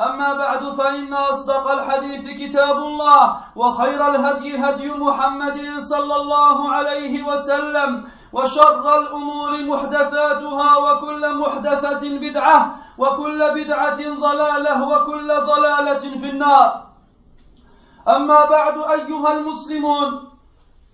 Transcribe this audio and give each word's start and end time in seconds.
أما 0.00 0.32
بعد 0.32 0.70
فإن 0.78 1.14
أصدق 1.14 1.70
الحديث 1.70 2.30
كتاب 2.30 2.76
الله 2.76 3.36
وخير 3.56 4.10
الهدي 4.10 4.56
هدي 4.56 4.90
محمد 4.90 5.78
صلى 5.78 6.16
الله 6.16 6.72
عليه 6.72 7.22
وسلم 7.22 8.08
وشر 8.32 9.00
الأمور 9.00 9.62
محدثاتها 9.62 10.76
وكل 10.76 11.38
محدثة 11.38 12.18
بدعة 12.18 12.76
وكل 12.98 13.50
بدعة 13.54 14.00
ضلالة 14.20 14.88
وكل 14.88 15.28
ضلالة 15.28 16.18
في 16.20 16.30
النار. 16.30 16.82
أما 18.08 18.44
بعد 18.44 18.78
أيها 18.78 19.32
المسلمون 19.32 20.28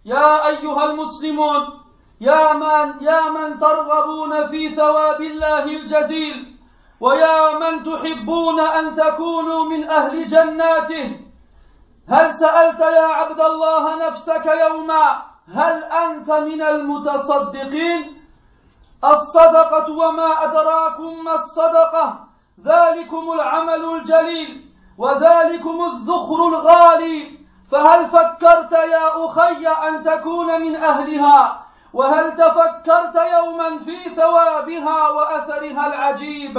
يا 0.05 0.47
أيها 0.47 0.85
المسلمون 0.85 1.63
يا 2.21 2.53
من 2.53 2.95
يا 3.01 3.29
من 3.31 3.59
ترغبون 3.59 4.47
في 4.47 4.69
ثواب 4.69 5.21
الله 5.21 5.65
الجزيل. 5.65 6.54
ويا 7.01 7.59
من 7.59 7.85
تحبون 7.85 8.61
أن 8.61 8.95
تكونوا 8.95 9.65
من 9.65 9.91
أهل 9.91 10.29
جناته 10.29 11.21
هل 12.09 12.35
سألت 12.35 12.81
يا 12.81 13.07
عبد 13.07 13.41
الله 13.41 14.07
نفسك 14.09 14.47
يوما 14.47 15.23
هل 15.55 15.85
أنت 15.85 16.31
من 16.31 16.63
المتصدقين؟ 16.63 18.25
الصدقة 19.05 19.93
وما 19.93 20.45
أدراكم 20.45 21.25
ما 21.25 21.35
الصدقة 21.35 22.21
ذلكم 22.65 23.33
العمل 23.33 23.85
الجليل 23.85 24.71
وذلكم 24.99 25.85
الذخر 25.85 26.49
الغالي. 26.49 27.39
فهل 27.71 28.07
فكرت 28.07 28.73
يا 28.73 29.27
أخي 29.27 29.67
أن 29.67 30.03
تكون 30.03 30.61
من 30.61 30.77
أهلها؟ 30.77 31.65
وهل 31.93 32.37
تفكرت 32.37 33.17
يوما 33.33 33.79
في 33.79 33.97
ثوابها 33.97 35.09
وأثرها 35.09 35.87
العجيب؟ 35.87 36.59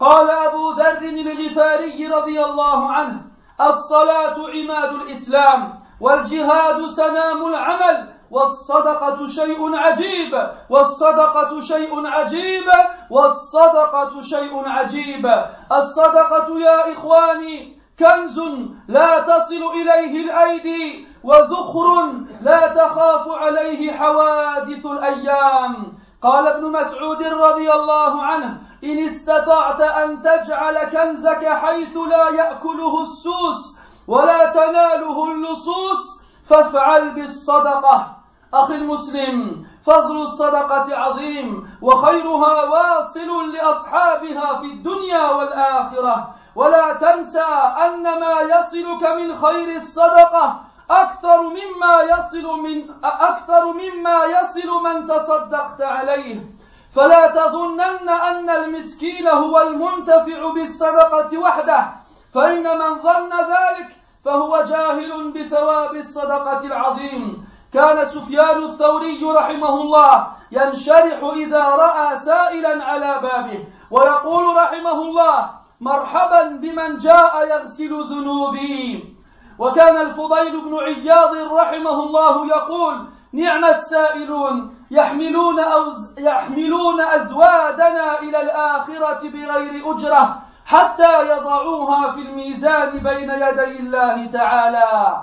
قال 0.00 0.30
أبو 0.30 0.72
ذر 0.72 0.98
الغفاري 1.02 2.06
رضي 2.06 2.44
الله 2.44 2.92
عنه 2.92 3.22
الصلاة 3.60 4.36
عماد 4.48 4.92
الإسلام 4.94 5.78
والجهاد 6.00 6.86
سنام 6.86 7.46
العمل 7.46 8.12
والصدقة 8.30 9.28
شيء 9.28 9.76
عجيب 9.76 10.50
والصدقة 10.70 11.60
شيء 11.60 12.06
عجيب 12.06 12.70
والصدقة 13.10 14.22
شيء 14.22 14.68
عجيب. 14.68 15.26
الصدقة 15.72 16.60
يا 16.60 16.92
إخواني 16.92 17.78
كنز 17.98 18.40
لا 18.88 19.20
تصل 19.20 19.62
إليه 19.74 20.24
الأيدي 20.24 21.06
وذخر 21.24 22.12
لا 22.42 22.66
تخاف 22.66 23.28
عليه 23.28 23.92
حوادث 23.92 24.86
الأيام. 24.86 25.98
قال 26.22 26.46
ابن 26.46 26.72
مسعود 26.72 27.22
رضي 27.22 27.72
الله 27.72 28.22
عنه 28.22 28.60
إن 28.84 28.98
استطعت 29.04 29.80
أن 29.80 30.22
تجعل 30.22 30.78
كنزك 30.84 31.48
حيث 31.48 31.96
لا 31.96 32.28
يأكله 32.28 33.02
السوس 33.02 33.78
ولا 34.08 34.50
تناله 34.52 35.24
اللصوص 35.24 36.22
فافعل 36.48 37.10
بالصدقة. 37.10 38.16
أخي 38.54 38.74
المسلم 38.74 39.66
فضل 39.86 40.22
الصدقة 40.22 40.96
عظيم 40.96 41.70
وخيرها 41.82 42.64
واصل 42.64 43.52
لأصحابها 43.52 44.58
في 44.60 44.66
الدنيا 44.66 45.30
والآخرة. 45.30 46.34
ولا 46.54 46.92
تنسى 46.92 47.44
أن 47.86 48.02
ما 48.02 48.40
يصلك 48.40 49.02
من 49.16 49.38
خير 49.38 49.76
الصدقة 49.76 50.60
أكثر 50.90 51.42
مما 51.42 52.00
يصل 52.02 52.60
من 52.60 52.90
أكثر 53.04 53.72
مما 53.72 54.24
يصل 54.24 54.82
من 54.84 55.06
تصدقت 55.06 55.82
عليه. 55.82 56.55
فلا 56.96 57.26
تظنن 57.26 58.08
أن 58.08 58.50
المسكين 58.50 59.28
هو 59.28 59.62
المنتفع 59.62 60.52
بالصدقة 60.54 61.38
وحده 61.38 61.88
فإن 62.34 62.62
من 62.62 63.02
ظن 63.02 63.30
ذلك 63.32 63.96
فهو 64.24 64.64
جاهل 64.68 65.30
بثواب 65.32 65.94
الصدقة 65.94 66.64
العظيم. 66.64 67.46
كان 67.72 68.06
سفيان 68.06 68.62
الثوري 68.62 69.24
رحمه 69.24 69.80
الله 69.80 70.26
ينشرح 70.52 71.20
إذا 71.36 71.64
رأى 71.64 72.18
سائلا 72.18 72.84
على 72.84 73.20
بابه 73.22 73.64
ويقول 73.90 74.56
رحمه 74.56 75.02
الله 75.02 75.50
مرحبا 75.80 76.42
بمن 76.48 76.98
جاء 76.98 77.48
يغسل 77.48 78.04
ذنوبي. 78.10 79.16
وكان 79.58 79.96
الفضيل 79.96 80.60
بن 80.60 80.78
عياض 80.78 81.36
رحمه 81.52 82.02
الله 82.02 82.46
يقول 82.46 83.06
نعم 83.32 83.64
السائلون 83.64 84.76
يحملون 84.90 85.60
أوز 85.60 86.18
يحملون 86.18 87.00
أزوادنا 87.00 88.18
إلى 88.18 88.40
الآخرة 88.42 89.20
بغير 89.28 89.92
أجرة 89.92 90.42
حتى 90.66 91.28
يضعوها 91.30 92.10
في 92.12 92.20
الميزان 92.20 92.98
بين 92.98 93.30
يدي 93.30 93.78
الله 93.80 94.26
تعالى. 94.26 95.22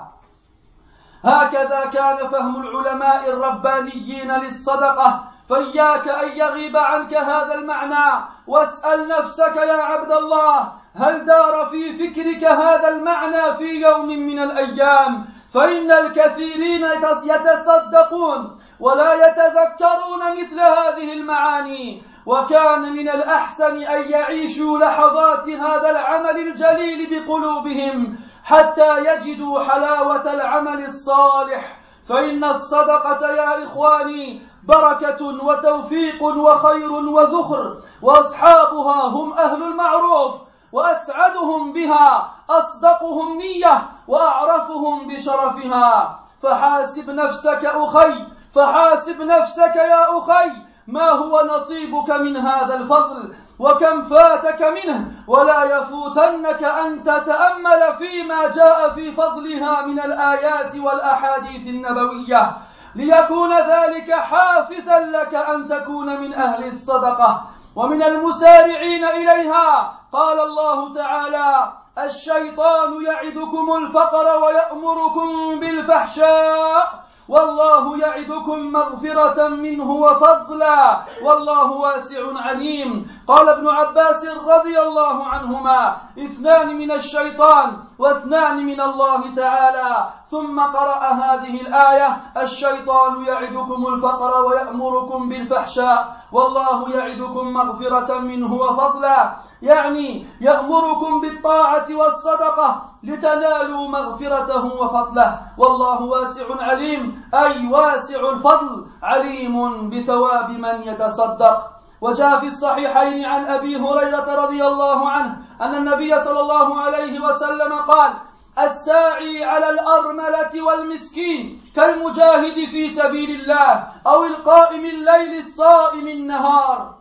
هكذا 1.24 1.84
كان 1.92 2.28
فهم 2.28 2.62
العلماء 2.62 3.30
الربانيين 3.30 4.32
للصدقة. 4.32 5.24
فإياك 5.48 6.08
أن 6.08 6.36
يغيب 6.36 6.76
عنك 6.76 7.14
هذا 7.14 7.54
المعنى. 7.54 8.24
واسأل 8.46 9.08
نفسك 9.08 9.56
يا 9.56 9.82
عبد 9.82 10.12
الله 10.12 10.72
هل 10.96 11.24
دار 11.24 11.66
في 11.70 11.92
فكرك 11.92 12.44
هذا 12.44 12.88
المعنى 12.88 13.54
في 13.54 13.64
يوم 13.64 14.06
من 14.06 14.38
الأيام؟ 14.38 15.33
فإن 15.54 15.92
الكثيرين 15.92 16.86
يتصدقون 17.24 18.60
ولا 18.80 19.14
يتذكرون 19.14 20.36
مثل 20.40 20.60
هذه 20.60 21.12
المعاني. 21.12 22.02
وكان 22.26 22.92
من 22.92 23.08
الأحسن 23.08 23.82
أن 23.82 24.10
يعيشوا 24.10 24.78
لحظات 24.78 25.48
هذا 25.48 25.90
العمل 25.90 26.36
الجليل 26.38 27.06
بقلوبهم 27.10 28.16
حتى 28.44 28.98
يجدوا 28.98 29.64
حلاوة 29.64 30.34
العمل 30.34 30.84
الصالح. 30.84 31.76
فإن 32.08 32.44
الصدقة 32.44 33.30
يا 33.30 33.64
إخواني 33.64 34.42
بركة 34.64 35.44
وتوفيق 35.44 36.22
وخير 36.22 36.92
وذخر. 36.92 37.76
وأصحابها 38.02 39.06
هم 39.06 39.32
أهل 39.32 39.62
المعروف. 39.62 40.34
وأسعدهم 40.74 41.72
بها 41.72 42.30
أصدقهم 42.50 43.38
نية 43.38 43.82
وأعرفهم 44.08 45.08
بشرفها. 45.08 46.20
فحاسب 46.42 47.10
نفسك 47.10 47.64
أخي 47.64 48.26
فحاسب 48.54 49.22
نفسك 49.22 49.76
يا 49.76 50.18
أخي 50.18 50.50
ما 50.86 51.10
هو 51.10 51.42
نصيبك 51.54 52.10
من 52.10 52.36
هذا 52.36 52.74
الفضل 52.74 53.34
وكم 53.58 54.02
فاتك 54.02 54.62
منه 54.62 55.12
ولا 55.26 55.64
يفوتنك 55.64 56.62
أن 56.64 57.02
تتأمل 57.02 57.82
فيما 57.98 58.48
جاء 58.48 58.90
في 58.90 59.12
فضلها 59.12 59.86
من 59.86 60.00
الآيات 60.00 60.76
والأحاديث 60.76 61.66
النبوية. 61.66 62.56
ليكون 62.94 63.52
ذلك 63.54 64.12
حافزا 64.12 65.00
لك 65.00 65.34
أن 65.34 65.68
تكون 65.68 66.20
من 66.20 66.34
أهل 66.34 66.66
الصدقة. 66.66 67.44
ومن 67.76 68.02
المسارعين 68.02 69.04
إليها. 69.04 69.92
قال 70.12 70.40
الله 70.40 70.94
تعالى 70.94 71.72
الشيطان 71.98 73.04
يعدكم 73.06 73.72
الفقر 73.76 74.26
ويأمركم 74.44 75.60
بالفحشاء. 75.60 77.04
والله 77.28 77.98
يعدكم 77.98 78.58
مغفرة 78.72 79.48
منه 79.48 79.90
وفضلا. 79.90 81.00
والله 81.22 81.72
واسع 81.72 82.20
عليم. 82.36 83.20
قال 83.28 83.48
ابن 83.48 83.68
عباس 83.68 84.26
رضي 84.26 84.80
الله 84.80 85.24
عنهما 85.24 85.96
اثنان 86.18 86.78
من 86.78 86.90
الشيطان 86.90 87.76
واثنان 87.98 88.66
من 88.66 88.80
الله 88.80 89.34
تعالى. 89.36 90.08
ثم 90.30 90.60
قرأ 90.60 91.02
هذه 91.04 91.60
الآية 91.60 92.16
الشيطان 92.36 93.24
يعدكم 93.24 93.86
الفقر 93.86 94.44
ويأمركم 94.46 95.28
بالفحشاء. 95.28 96.23
والله 96.34 96.90
يعدكم 96.90 97.52
مغفرة 97.52 98.18
منه 98.18 98.52
وفضلا. 98.54 99.36
يعني 99.62 100.26
يأمركم 100.40 101.20
بالطاعة 101.20 101.86
والصدقة 101.90 102.68
لتنالوا 103.02 103.88
مغفرته 103.88 104.64
وفضله. 104.64 105.40
والله 105.58 106.02
واسع 106.02 106.46
عليم. 106.60 107.22
أي 107.34 107.66
واسع 107.70 108.20
الفضل. 108.30 108.86
عليم 109.02 109.54
بثواب 109.90 110.50
من 110.50 110.76
يتصدق. 110.82 111.56
وجاء 112.00 112.38
في 112.38 112.46
الصحيحين 112.46 113.24
عن 113.24 113.42
أبي 113.46 113.76
هريرة 113.76 114.26
رضي 114.44 114.66
الله 114.66 115.10
عنه 115.10 115.32
أن 115.60 115.74
النبي 115.74 116.20
صلى 116.20 116.40
الله 116.40 116.80
عليه 116.80 117.20
وسلم 117.20 117.72
قال 117.88 118.12
الساعي 118.58 119.44
على 119.44 119.70
الأرملة 119.70 120.62
والمسكين 120.62 121.62
كالمجاهد 121.76 122.54
في 122.54 122.90
سبيل 122.90 123.30
الله 123.30 123.86
أو 124.06 124.24
القائم 124.24 124.84
الليل 124.84 125.38
الصائم 125.38 126.08
النهار. 126.08 126.94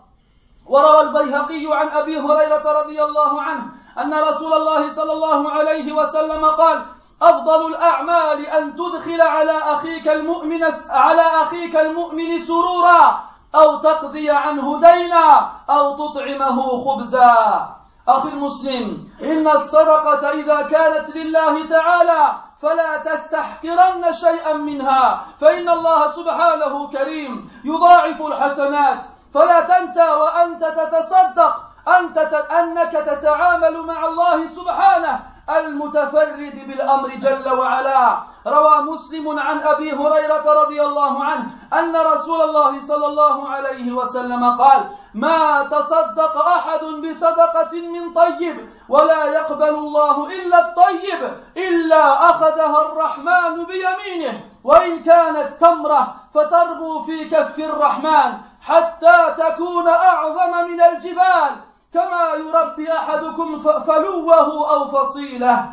وروى 0.66 1.02
البيهقي 1.02 1.66
عن 1.68 1.88
أبي 1.88 2.20
هريرة 2.20 2.82
رضي 2.82 3.04
الله 3.04 3.42
عنه 3.42 3.66
أن 3.98 4.14
رسول 4.14 4.54
الله 4.54 4.90
صلى 4.90 5.14
الله 5.14 5.52
عليه 5.52 5.94
وسلم 5.94 6.46
قال 6.46 6.86
أفضل 7.22 7.68
الأعمال 7.68 8.46
أن 8.46 8.76
تدخل 8.76 9.22
على 9.22 9.58
أخيك 9.58 10.08
المؤمن 10.08 10.64
على 10.90 11.22
أخيك 11.22 11.76
المؤمن 11.76 12.40
سرورا 12.40 13.24
أو 13.56 13.78
تقضي 13.78 14.30
عنه 14.30 14.80
دينا 14.80 15.52
أو 15.70 16.08
تطعمه 16.08 16.84
خبزا. 16.86 17.68
أخي 18.08 18.30
المسلم 18.30 19.08
إن 19.22 19.48
الصدقة 19.48 20.32
إذا 20.32 20.62
كانت 20.62 21.16
لله 21.16 21.70
تعالى 21.70 22.36
فلا 22.62 22.98
تستحقرن 22.98 24.14
شيئا 24.14 24.54
منها. 24.54 25.26
فإن 25.42 25.70
الله 25.70 26.12
سبحانه 26.12 26.88
كريم 26.88 27.52
يضاعف 27.64 28.22
الحسنات. 28.22 29.06
فلا 29.34 29.60
تنسى 29.60 30.10
وأنت 30.10 30.64
تتصدق 30.64 31.64
أنت 32.00 32.18
أنك 32.52 32.92
تتعامل 32.92 33.82
مع 33.82 34.06
الله 34.06 34.48
سبحانه. 34.48 35.33
المتفرد 35.50 36.68
بالأمر 36.68 37.10
جل 37.10 37.50
وعلا. 37.60 38.18
روى 38.48 38.81
مسلم 38.92 39.40
عن 39.40 39.60
أبي 39.60 39.92
هريرة 39.92 40.62
رضي 40.63 40.81
الله 40.81 41.24
عنه 41.24 41.45
أن 41.74 41.95
رسول 41.95 42.42
الله 42.42 42.81
صلى 42.81 43.07
الله 43.07 43.50
عليه 43.50 43.92
وسلم 43.92 44.57
قال 44.57 44.90
ما 45.13 45.63
تصدق 45.72 46.45
أحد 46.48 46.80
بصدقة 46.84 47.88
من 47.88 48.13
طيب 48.13 48.69
ولا 48.90 49.25
يقبل 49.25 49.69
الله 49.69 50.28
إلا 50.28 50.60
الطيب 50.60 51.38
إلا 51.57 52.30
أخذها 52.30 52.81
الرحمن 52.81 53.63
بيمينه 53.66 54.44
وإن 54.63 55.04
كانت 55.04 55.48
تمرة 55.60 56.16
فتربو 56.34 57.00
في 57.01 57.30
كف 57.30 57.60
الرحمن 57.60 58.34
حتى 58.62 59.36
تكون 59.38 59.88
أعظم 59.88 60.72
من 60.72 60.81
الجبال. 60.81 61.73
كما 61.94 62.34
يربي 62.34 62.94
أحدكم 62.94 63.60
فلوه 63.60 64.69
أو 64.74 64.88
فصيلة. 64.88 65.66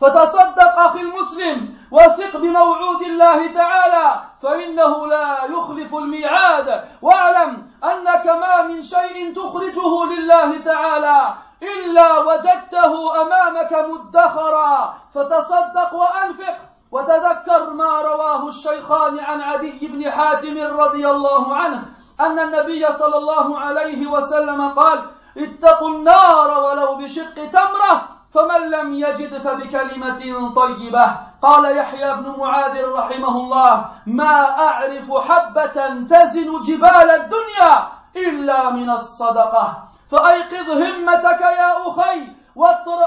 فتصدق 0.00 0.78
أخي 0.78 1.00
المسلم 1.00 1.76
وثق 1.90 2.36
بموعود 2.36 3.02
الله 3.02 3.52
تعالى 3.52 4.20
فإنه 4.42 5.06
لا 5.06 5.44
يخلف 5.44 5.94
الميعاد. 5.94 6.84
واعلم 7.02 7.70
أنك 7.84 8.26
ما 8.26 8.62
من 8.62 8.82
شيء 8.82 9.34
تخرجه 9.36 10.04
لله 10.04 10.58
تعالى 10.58 11.34
إلا 11.62 12.18
وجدته 12.18 13.22
أمامك 13.22 13.72
مدخرا. 13.90 14.94
فتصدق 15.14 15.94
وأنفق. 15.94 16.56
وتذكر 16.92 17.70
ما 17.70 18.00
رواه 18.00 18.48
الشيخان 18.48 19.18
عن 19.18 19.40
عدي 19.40 19.88
بن 19.88 20.10
حاتم 20.10 20.58
رضي 20.80 21.10
الله 21.10 21.54
عنه 21.54 21.82
أن 22.20 22.38
النبي 22.38 22.92
صلى 22.92 23.16
الله 23.16 23.58
عليه 23.58 24.06
وسلم 24.06 24.68
قال 24.68 25.02
اتقوا 25.36 25.88
النار 25.88 26.64
ولو 26.64 26.94
بشق 26.94 27.34
تمرة 27.34 28.08
فمن 28.34 28.70
لم 28.70 28.94
يجد 28.94 29.38
فبكلمة 29.38 30.54
طيبة. 30.56 31.16
قال 31.42 31.76
يحيى 31.76 32.14
بن 32.14 32.34
معاذ 32.38 32.84
رحمه 32.92 33.36
الله 33.36 33.88
ما 34.06 34.50
أعرف 34.66 35.12
حبة 35.12 35.88
تزن 36.10 36.60
جبال 36.60 37.10
الدنيا 37.10 37.88
إلا 38.16 38.70
من 38.70 38.90
الصدقة. 38.90 39.88
فأيقظ 40.10 40.70
همتك 40.70 41.40
يا 41.40 41.88
أخي 41.88 42.28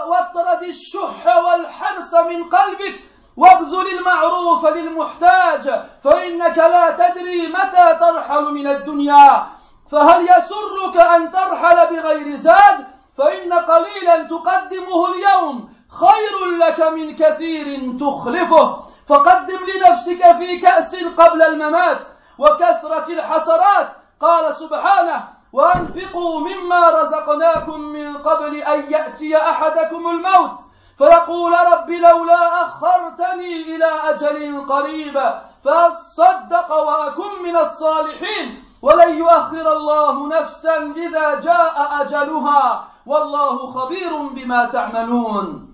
واطرد 0.09 0.63
الشح 0.63 1.25
والحرص 1.25 2.13
من 2.15 2.43
قلبك 2.43 3.03
وابذل 3.37 3.87
المعروف 3.97 4.65
للمحتاج 4.65 5.83
فإنك 6.03 6.57
لا 6.57 6.91
تدري 6.91 7.47
متى 7.47 7.95
ترحل 7.99 8.43
من 8.43 8.67
الدنيا. 8.67 9.47
فهل 9.91 10.29
يسرك 10.29 10.97
أن 10.97 11.31
ترحل 11.31 11.95
بغير 11.95 12.35
زاد؟ 12.35 12.87
فإن 13.17 13.53
قليلا 13.53 14.23
تقدمه 14.23 15.07
اليوم 15.11 15.73
خير 15.89 16.45
لك 16.45 16.79
من 16.79 17.15
كثير 17.15 17.97
تخلفه. 17.99 18.83
فقدم 19.07 19.59
لنفسك 19.75 20.31
في 20.31 20.59
كأس 20.59 20.95
قبل 21.17 21.41
الممات 21.41 21.99
وكثرة 22.37 23.07
الحسرات. 23.09 23.89
قال 24.21 24.55
سبحانه 24.55 25.27
وأنفقوا 25.53 26.39
مما 26.39 26.89
رزقناكم 26.89 27.79
من 27.79 28.17
قبل 28.17 28.57
أن 28.57 28.91
يأتي 28.91 29.37
أحدكم 29.37 30.07
الموت. 30.07 30.59
فيقول 30.97 31.53
رب 31.71 31.89
لولا 31.89 32.63
أخرتني 32.63 33.61
إلى 33.75 33.91
أجل 34.03 34.65
قريب 34.69 35.33
فأصدق 35.65 36.71
وأكن 36.71 37.43
من 37.43 37.57
الصالحين. 37.57 38.68
ولن 38.81 39.17
يؤخر 39.17 39.71
الله 39.71 40.27
نفسا 40.27 40.93
إذا 40.97 41.39
جاء 41.39 42.01
أجلها 42.01 42.87
والله 43.05 43.71
خبير 43.71 44.17
بما 44.17 44.65
تعملون. 44.65 45.69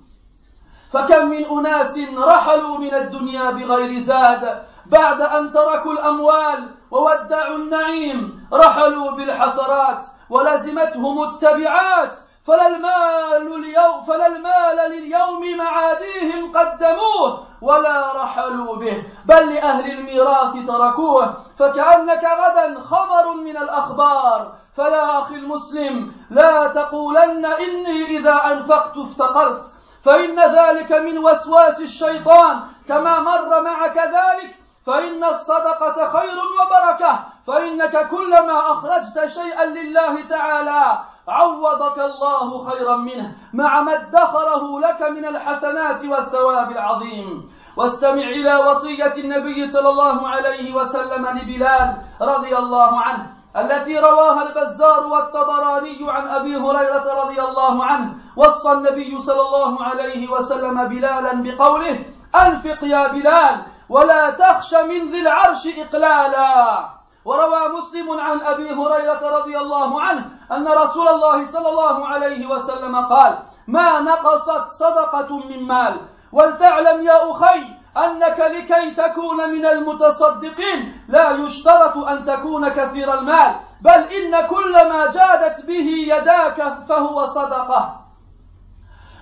فكم 0.94 1.25
من 1.29 1.46
أناس 1.46 2.00
رحلوا 2.18 2.77
من 2.77 2.94
الدنيا 2.94 3.51
بغير 3.51 4.00
زاد 4.00 4.63
بعد 4.86 5.22
أن 5.22 5.51
تركوا 5.51 5.94
الأموال 5.94 6.70
وودعوا 6.91 7.56
النعيم 7.56 8.48
رحلوا 8.53 9.12
بالحسرات 9.12 10.08
ولزمتهم 10.29 11.24
التبعات 11.24 12.20
فلا 12.48 12.68
المال 12.68 13.56
اليوم 13.56 14.04
فلا 14.04 14.28
المال 14.28 14.92
لليوم 14.92 15.58
معاديهم 15.58 16.52
قدموه 16.52 17.48
ولا 17.62 18.24
رحلوا 18.24 18.75
به. 18.75 19.04
بل 19.25 19.54
لأهل 19.54 19.92
الميراث 19.92 20.54
تركوه. 20.68 21.34
فكأنك 21.60 22.24
غدا 22.24 22.80
خبر 22.80 23.34
من 23.34 23.58
الأخبار. 23.58 24.54
فيا 24.75 25.20
أخي 25.20 25.36
المسلم 25.36 26.12
لا 26.30 26.68
تقولن 26.68 27.46
إني 27.46 28.18
إذا 28.18 28.42
أنفقت 28.52 28.98
افتقرت. 28.98 29.66
فإن 30.04 30.40
ذلك 30.40 30.92
من 30.92 31.18
وسواس 31.18 31.80
الشيطان. 31.80 32.60
كما 32.88 33.20
مر 33.20 33.62
معك 33.62 33.98
ذلك. 33.98 34.56
فإن 34.86 35.24
الصدقة 35.24 36.20
خير 36.20 36.38
وبركة. 36.62 37.20
فإنك 37.48 38.10
كلما 38.10 38.60
أخرجت 38.60 39.28
شيئا 39.28 39.66
لله 39.66 40.22
تعالى 40.30 41.14
عوضك 41.27 42.00
الله 42.00 42.70
خيرا 42.70 42.96
منه 42.96 43.36
مع 43.53 43.82
ما 43.82 43.94
ادخره 43.94 44.79
لك 44.79 45.01
من 45.01 45.25
الحسنات 45.25 46.05
والثواب 46.05 46.72
العظيم. 46.72 47.50
واستمع 47.77 48.24
إلى 48.24 48.55
وصية 48.55 49.13
النبي 49.17 49.67
صلى 49.67 49.89
الله 49.89 50.29
عليه 50.29 50.75
وسلم 50.75 51.27
لبلال 51.27 52.01
رضي 52.22 52.58
الله 52.58 53.00
عنه 53.00 53.34
التي 53.58 54.00
رواها 54.00 54.48
البزار 54.48 55.08
والطبراني 55.08 55.98
عن 56.01 56.27
أبي 56.27 56.55
هريرة 56.55 57.24
رضي 57.24 57.41
الله 57.41 57.86
عنه. 57.86 58.15
وصى 58.36 58.72
النبي 58.72 59.20
صلى 59.20 59.41
الله 59.41 59.84
عليه 59.84 60.32
وسلم 60.32 60.88
بلالا 60.88 61.34
بقوله 61.34 62.05
أنفق 62.36 62.84
يا 62.84 63.08
بلال 63.08 63.65
ولا 63.89 64.29
تخش 64.29 64.74
من 64.74 65.12
ذي 65.12 65.22
العرش 65.22 65.67
إقلالا. 65.67 66.89
وروى 67.25 67.67
مسلم 67.77 68.20
عن 68.20 68.41
أبي 68.41 68.70
هريرة 68.70 69.39
رضي 69.39 69.58
الله 69.58 70.01
عنه 70.01 70.29
أن 70.52 70.68
رسول 70.68 71.08
الله 71.08 71.46
صلى 71.52 71.70
الله 71.70 72.08
عليه 72.08 72.48
وسلم 72.48 72.96
قال 72.96 73.38
ما 73.68 74.00
نقصت 74.00 74.70
صدقة 74.70 75.38
من 75.38 75.64
مال 75.68 76.02
ولتعلم 76.32 77.06
يا 77.06 77.32
أخي 77.32 77.66
أنك 77.98 78.40
لكي 78.40 78.92
تكون 78.92 79.50
من 79.50 79.66
المتصدقين 79.66 81.06
لا 81.08 81.32
يشترط 81.32 81.98
أن 81.98 82.25
تكون 82.25 82.70
كثير 82.70 83.14
المال 83.20 83.56
بل 83.82 83.92
إن 83.92 84.48
كل 84.48 84.72
ما 84.90 85.12
جادت 85.12 85.66
به 85.66 85.90
يداك 86.08 86.64
فهو 86.90 87.28
صدقة. 87.28 88.02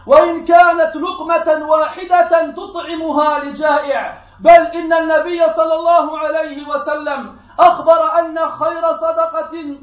وإن 0.08 0.46
كانت 0.46 0.96
لقمة 0.96 1.66
واحدة 1.66 2.52
تطعمها 2.52 3.40
لجائع 3.40 4.18
بل 4.40 4.50
إن 4.52 4.94
النبي 4.94 5.50
صلى 5.50 5.74
الله 5.76 6.20
عليه 6.20 6.68
وسلم 6.68 7.38
أخبر 7.60 8.20
أن 8.20 8.40
خير 8.40 8.94
صدقة 8.94 9.76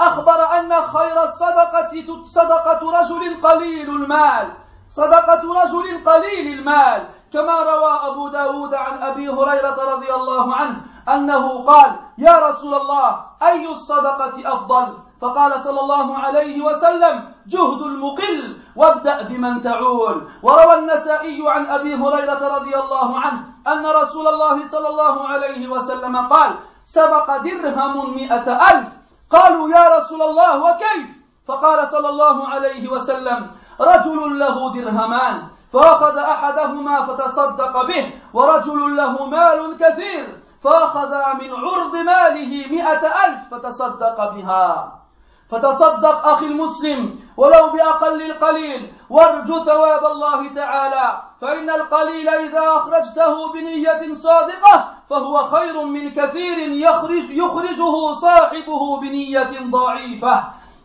أخبر 0.00 0.58
أن 0.58 0.72
خير 0.72 1.22
الصدقة 1.22 2.24
صدقة 2.24 3.00
رجل 3.00 3.42
قليل 3.42 3.90
المال. 3.90 4.52
صدقة 4.90 5.42
رجل 5.62 6.04
قليل 6.04 6.58
المال. 6.58 7.08
كما 7.32 7.60
روى 7.60 7.92
أبو 8.06 8.28
داود 8.28 8.74
عن 8.74 9.02
أبي 9.02 9.28
هريرة 9.28 9.94
رضي 9.94 10.14
الله 10.14 10.54
عنه 10.54 10.76
أنه 11.08 11.64
قال 11.64 11.90
يا 12.18 12.48
رسول 12.48 12.74
الله 12.74 13.20
أي 13.42 13.72
الصدقة 13.72 14.54
أفضل؟ 14.54 14.86
فقال 15.20 15.60
صلى 15.60 15.80
الله 15.80 16.18
عليه 16.18 16.62
وسلم 16.64 17.32
جهد 17.46 17.80
المقل 17.82 18.58
وابدأ 18.76 19.22
بمن 19.22 19.62
تعول. 19.62 20.28
وروى 20.42 20.78
النسائي 20.78 21.42
عن 21.46 21.66
أبي 21.66 21.94
هريرة 21.94 22.56
رضي 22.56 22.76
الله 22.76 23.20
عنه 23.20 23.40
أن 23.68 23.86
رسول 23.86 24.28
الله 24.28 24.66
صلى 24.68 24.88
الله 24.88 25.28
عليه 25.28 25.68
وسلم 25.68 26.16
قال 26.16 26.50
سبق 26.84 27.36
درهم 27.36 28.14
مئة 28.16 28.70
ألف. 28.70 28.99
قالوا 29.30 29.68
يا 29.70 29.96
رسول 29.98 30.22
الله 30.22 30.64
وكيف؟ 30.64 31.10
فقال 31.48 31.88
صلى 31.88 32.08
الله 32.08 32.48
عليه 32.48 32.88
وسلم 32.88 33.50
رجل 33.80 34.38
له 34.38 34.72
درهمان 34.72 35.42
فأخذ 35.72 36.18
أحدهما 36.18 37.00
فتصدق 37.06 37.86
به 37.86 38.12
ورجل 38.34 38.96
له 38.96 39.26
مال 39.26 39.76
كثير 39.80 40.40
فأخذ 40.60 41.14
من 41.40 41.50
عرض 41.54 41.94
ماله 41.94 42.66
مئة 42.70 43.06
ألف 43.26 43.54
فتصدق 43.54 44.30
بها. 44.34 45.00
فتصدق 45.50 46.28
أخي 46.28 46.46
المسلم 46.46 47.18
ولو 47.36 47.70
بأقل 47.70 48.22
القليل 48.22 48.92
وارجو 49.10 49.64
ثواب 49.64 50.06
الله 50.06 50.54
تعالى 50.54 51.22
فإن 51.40 51.70
القليل 51.70 52.28
إذا 52.28 52.60
أخرجته 52.60 53.52
بنية 53.52 54.14
صادقة 54.14 54.99
فهو 55.10 55.44
خير 55.44 55.82
من 55.82 56.10
كثير 56.10 56.58
يخرج 56.58 57.30
يخرجه 57.30 58.14
صاحبه 58.14 59.00
بنية 59.00 59.50
ضعيفة. 59.70 60.44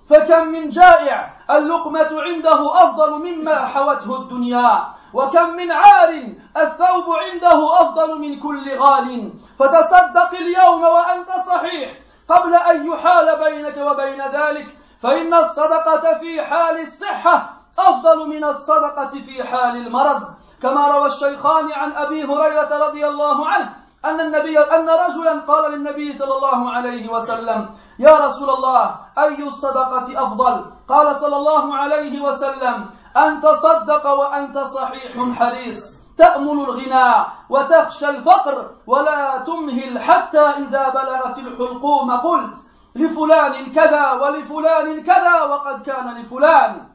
فكم 0.10 0.48
من 0.48 0.70
جائع 0.70 1.34
اللقمة 1.50 2.22
عنده 2.22 2.84
أفضل 2.84 3.12
مما 3.12 3.56
حوته 3.56 4.16
الدنيا. 4.16 4.84
وكم 5.14 5.50
من 5.50 5.72
عار 5.72 6.30
الثوب 6.58 7.16
عنده 7.16 7.82
أفضل 7.82 8.20
من 8.20 8.40
كل 8.40 8.78
غال. 8.78 9.34
فتصدق 9.60 10.32
اليوم 10.40 10.82
وأنت 10.82 11.32
صحيح. 11.48 11.92
قبل 12.30 12.56
أن 12.56 12.88
يحال 12.88 13.40
بينك 13.40 13.78
وبين 13.78 14.22
ذلك 14.22 14.68
فإن 15.02 15.34
الصدقة 15.34 16.20
في 16.20 16.42
حال 16.42 16.82
الصحة 16.82 17.54
أفضل 17.80 18.28
من 18.28 18.44
الصدقة 18.44 19.10
في 19.26 19.44
حال 19.44 19.78
المرض. 19.88 20.22
كما 20.62 20.88
روى 20.88 21.08
الشيخان 21.08 21.72
عن 21.72 21.92
أبي 21.92 22.24
هريرة 22.24 22.88
رضي 22.88 23.08
الله 23.08 23.48
عنه 23.48 23.85
أن 24.06 24.20
النبي 24.20 24.60
أن 24.60 24.90
رجلا 24.90 25.40
قال 25.48 25.72
للنبي 25.72 26.14
صلى 26.14 26.34
الله 26.38 26.72
عليه 26.72 27.10
وسلم 27.10 27.70
يا 28.00 28.28
رسول 28.28 28.50
الله 28.50 28.96
أي 29.18 29.44
الصدقة 29.44 30.24
أفضل؟ 30.24 30.66
قال 30.90 31.16
صلى 31.16 31.36
الله 31.36 31.76
عليه 31.76 32.22
وسلم 32.22 32.90
أن 33.18 33.42
تصدق 33.42 34.08
وأنت 34.08 34.58
صحيح 34.58 35.36
حريص 35.40 36.06
تأمل 36.18 36.60
الغنى 36.60 37.26
وتخشى 37.50 38.10
الفقر 38.10 38.72
ولا 38.88 39.38
تمهل 39.38 40.00
حتى 40.00 40.40
إذا 40.40 40.90
بلغت 40.90 41.38
الحلقوم. 41.38 42.12
قلت 42.12 42.60
لفلان 42.96 43.74
كذا 43.74 44.12
ولفلان 44.12 45.04
كذا 45.04 45.44
وقد 45.44 45.84
كان 45.84 46.22
لفلان. 46.22 46.88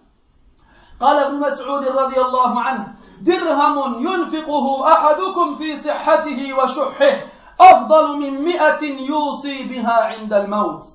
قال 1.01 1.19
ابن 1.19 1.41
مسعود 1.41 1.85
رضي 1.89 2.21
الله 2.21 2.61
عنه 2.61 3.00
درهم 3.21 4.07
ينفقه 4.09 4.93
أحدكم 4.93 5.55
في 5.55 5.77
صحته 5.77 6.55
وشحه 6.55 7.21
أفضل 7.61 8.17
من 8.17 8.45
مئة 8.45 8.85
يوصي 8.85 9.63
بها 9.63 10.05
عند 10.05 10.33
الموت. 10.33 10.87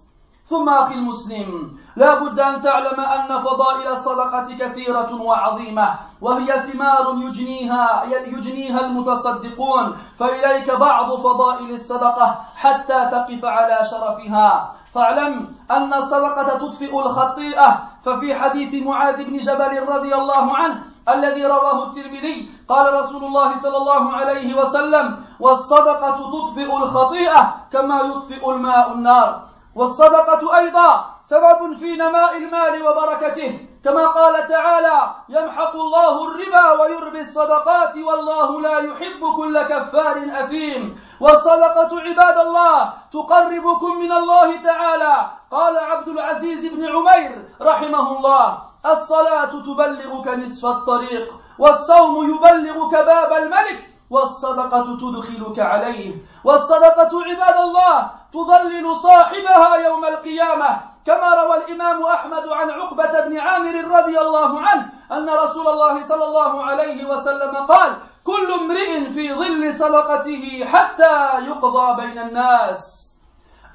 ثم 0.48 0.70
أخي 0.70 0.94
المسلم 0.94 1.78
لا 1.96 2.16
بد 2.16 2.40
أن 2.40 2.62
تعلم 2.62 3.00
أن 3.00 3.40
فضائل 3.42 3.88
الصدقة 3.88 4.58
كثيرة 4.60 5.22
وعظيمة 5.22 5.96
وهي 6.22 6.46
ثمار 6.46 7.16
يجنيها 7.18 8.04
يجنيها 8.28 8.80
المتصدقون 8.80 9.98
فإليك 10.20 10.72
بعض 10.72 11.16
فضائل 11.20 11.72
الصدقة 11.72 12.42
حتى 12.56 13.10
تقف 13.12 13.46
على 13.46 13.80
شرفها. 13.92 14.76
فاعلم 14.94 15.56
أن 15.72 15.94
الصدقة 15.94 16.58
تطفئ 16.58 17.00
الخطيئة. 17.00 17.96
ففي 18.06 18.36
حديث 18.36 18.84
معاذ 18.84 19.24
بن 19.24 19.38
جبل 19.38 19.90
رضي 19.90 20.16
الله 20.16 20.58
عنه 20.58 20.95
الذي 21.10 21.46
رواه 21.46 21.84
الترمذي 21.84 22.52
قال 22.70 22.94
رسول 22.94 23.24
الله 23.24 23.58
صلى 23.58 23.78
الله 23.78 24.14
عليه 24.14 24.62
وسلم 24.62 25.26
والصدقة 25.40 26.32
تطفئ 26.32 26.78
الخطيئة 26.78 27.56
كما 27.74 28.02
يطفئ 28.02 28.50
الماء 28.50 28.92
النار. 28.92 29.42
والصدقة 29.76 30.58
أيضا 30.58 31.06
سبب 31.24 31.78
في 31.78 31.96
نماء 31.96 32.38
المال 32.38 32.88
وبركته. 32.88 33.68
كما 33.84 34.08
قال 34.08 34.48
تعالى 34.48 35.16
يمحق 35.30 35.76
الله 35.76 36.24
الربا 36.24 36.82
ويربي 36.82 37.22
الصدقات 37.22 37.98
والله 37.98 38.62
لا 38.62 38.80
يحب 38.80 39.22
كل 39.38 39.62
كفار 39.62 40.30
أثيم 40.32 41.00
والصدقة 41.22 42.02
عباد 42.02 42.38
الله 42.38 42.94
تقربكم 43.14 44.00
من 44.00 44.12
الله 44.12 44.62
تعالى. 44.62 45.30
قال 45.52 45.78
عبد 45.78 46.08
العزيز 46.08 46.66
بن 46.66 46.86
عمير 46.86 47.50
رحمه 47.62 48.18
الله 48.18 48.65
الصلاة 48.86 49.46
تبلغك 49.46 50.28
نصف 50.28 50.66
الطريق 50.66 51.34
والصوم 51.60 52.30
يبلغك 52.30 52.94
باب 53.06 53.34
الملك 53.34 53.80
والصدقة 54.10 54.98
تدخلك 55.02 55.60
عليه 55.60 56.16
والصدقة 56.44 57.12
عباد 57.24 57.58
الله 57.58 58.12
تضلل 58.34 58.98
صاحبها 58.98 59.76
يوم 59.76 60.06
القيامة. 60.06 60.80
كما 61.06 61.34
روى 61.34 61.58
الإمام 61.58 62.04
أحمد 62.04 62.48
عن 62.48 62.70
عقبة 62.70 63.26
بن 63.26 63.38
عامر 63.38 64.00
رضي 64.00 64.20
الله 64.20 64.62
عنه 64.62 64.90
أن 65.12 65.30
رسول 65.30 65.68
الله 65.68 66.04
صلى 66.04 66.24
الله 66.24 66.64
عليه 66.64 67.06
وسلم 67.06 67.56
قال 67.56 67.94
كل 68.24 68.54
امرئ 68.54 69.10
في 69.10 69.34
ظل 69.34 69.74
صدقته 69.74 70.66
حتى 70.66 71.46
يقضى 71.46 72.02
بين 72.02 72.20
الناس. 72.20 73.06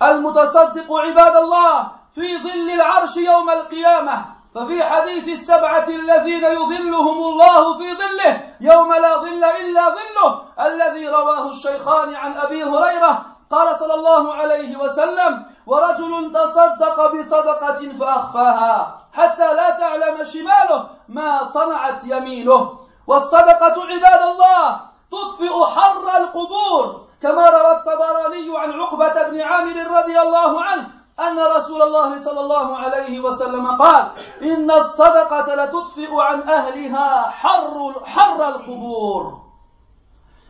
المتصدق 0.02 0.92
عباد 0.92 1.36
الله 1.36 1.88
في 2.14 2.38
ظل 2.38 2.70
العرش 2.70 3.16
يوم 3.16 3.50
القيامة. 3.50 4.39
ففي 4.54 4.84
حديث 4.84 5.28
السبعة 5.28 5.88
الذين 5.88 6.44
يظلهم 6.44 7.18
الله 7.18 7.78
في 7.78 7.94
ظله 7.94 8.54
يوم 8.60 8.94
لا 8.94 9.16
ظل 9.16 9.44
إلا 9.44 9.82
ظله 9.88 10.42
الذي 10.60 11.08
رواه 11.08 11.50
الشيخان 11.50 12.14
عن 12.14 12.38
أبي 12.38 12.64
هريرة 12.64 13.26
قال 13.50 13.76
صلى 13.76 13.94
الله 13.94 14.34
عليه 14.34 14.76
وسلم 14.76 15.46
ورجل 15.66 16.32
تصدق 16.34 17.14
بصدقة 17.14 17.92
فأخفاها 18.00 19.00
حتى 19.12 19.54
لا 19.54 19.70
تعلم 19.70 20.24
شماله 20.24 20.88
ما 21.08 21.44
صنعت 21.44 22.04
يمينه 22.04 22.78
والصدقة 23.06 23.86
عباد 23.86 24.22
الله 24.22 24.80
تطفئ 25.12 25.64
حر 25.64 26.20
القبور 26.20 27.00
كما 27.22 27.50
روى 27.50 27.72
الطبراني 27.72 28.58
عن 28.58 28.72
عقبة 28.80 29.28
بن 29.28 29.40
عامر 29.40 29.98
رضي 29.98 30.20
الله 30.20 30.62
عنه 30.62 30.99
أن 31.20 31.38
رسول 31.56 31.82
الله 31.82 32.24
صلى 32.24 32.40
الله 32.40 32.76
عليه 32.76 33.20
وسلم 33.20 33.66
قال 33.66 34.10
إن 34.42 34.70
الصدقة 34.70 35.54
لتطفئ 35.54 36.20
عن 36.20 36.48
أهلها 36.48 37.30
حر 37.30 37.94
حر 38.04 38.48
القبور. 38.48 39.40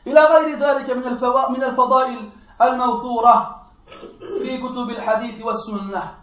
إلى 0.06 0.20
غير 0.20 0.58
ذلك 0.58 0.90
من 0.90 1.18
من 1.50 1.62
الفضائل 1.64 2.30
الموثورة 2.62 3.66
في 4.42 4.58
كتب 4.58 4.90
الحديث 4.90 5.44
والسنة. 5.44 6.14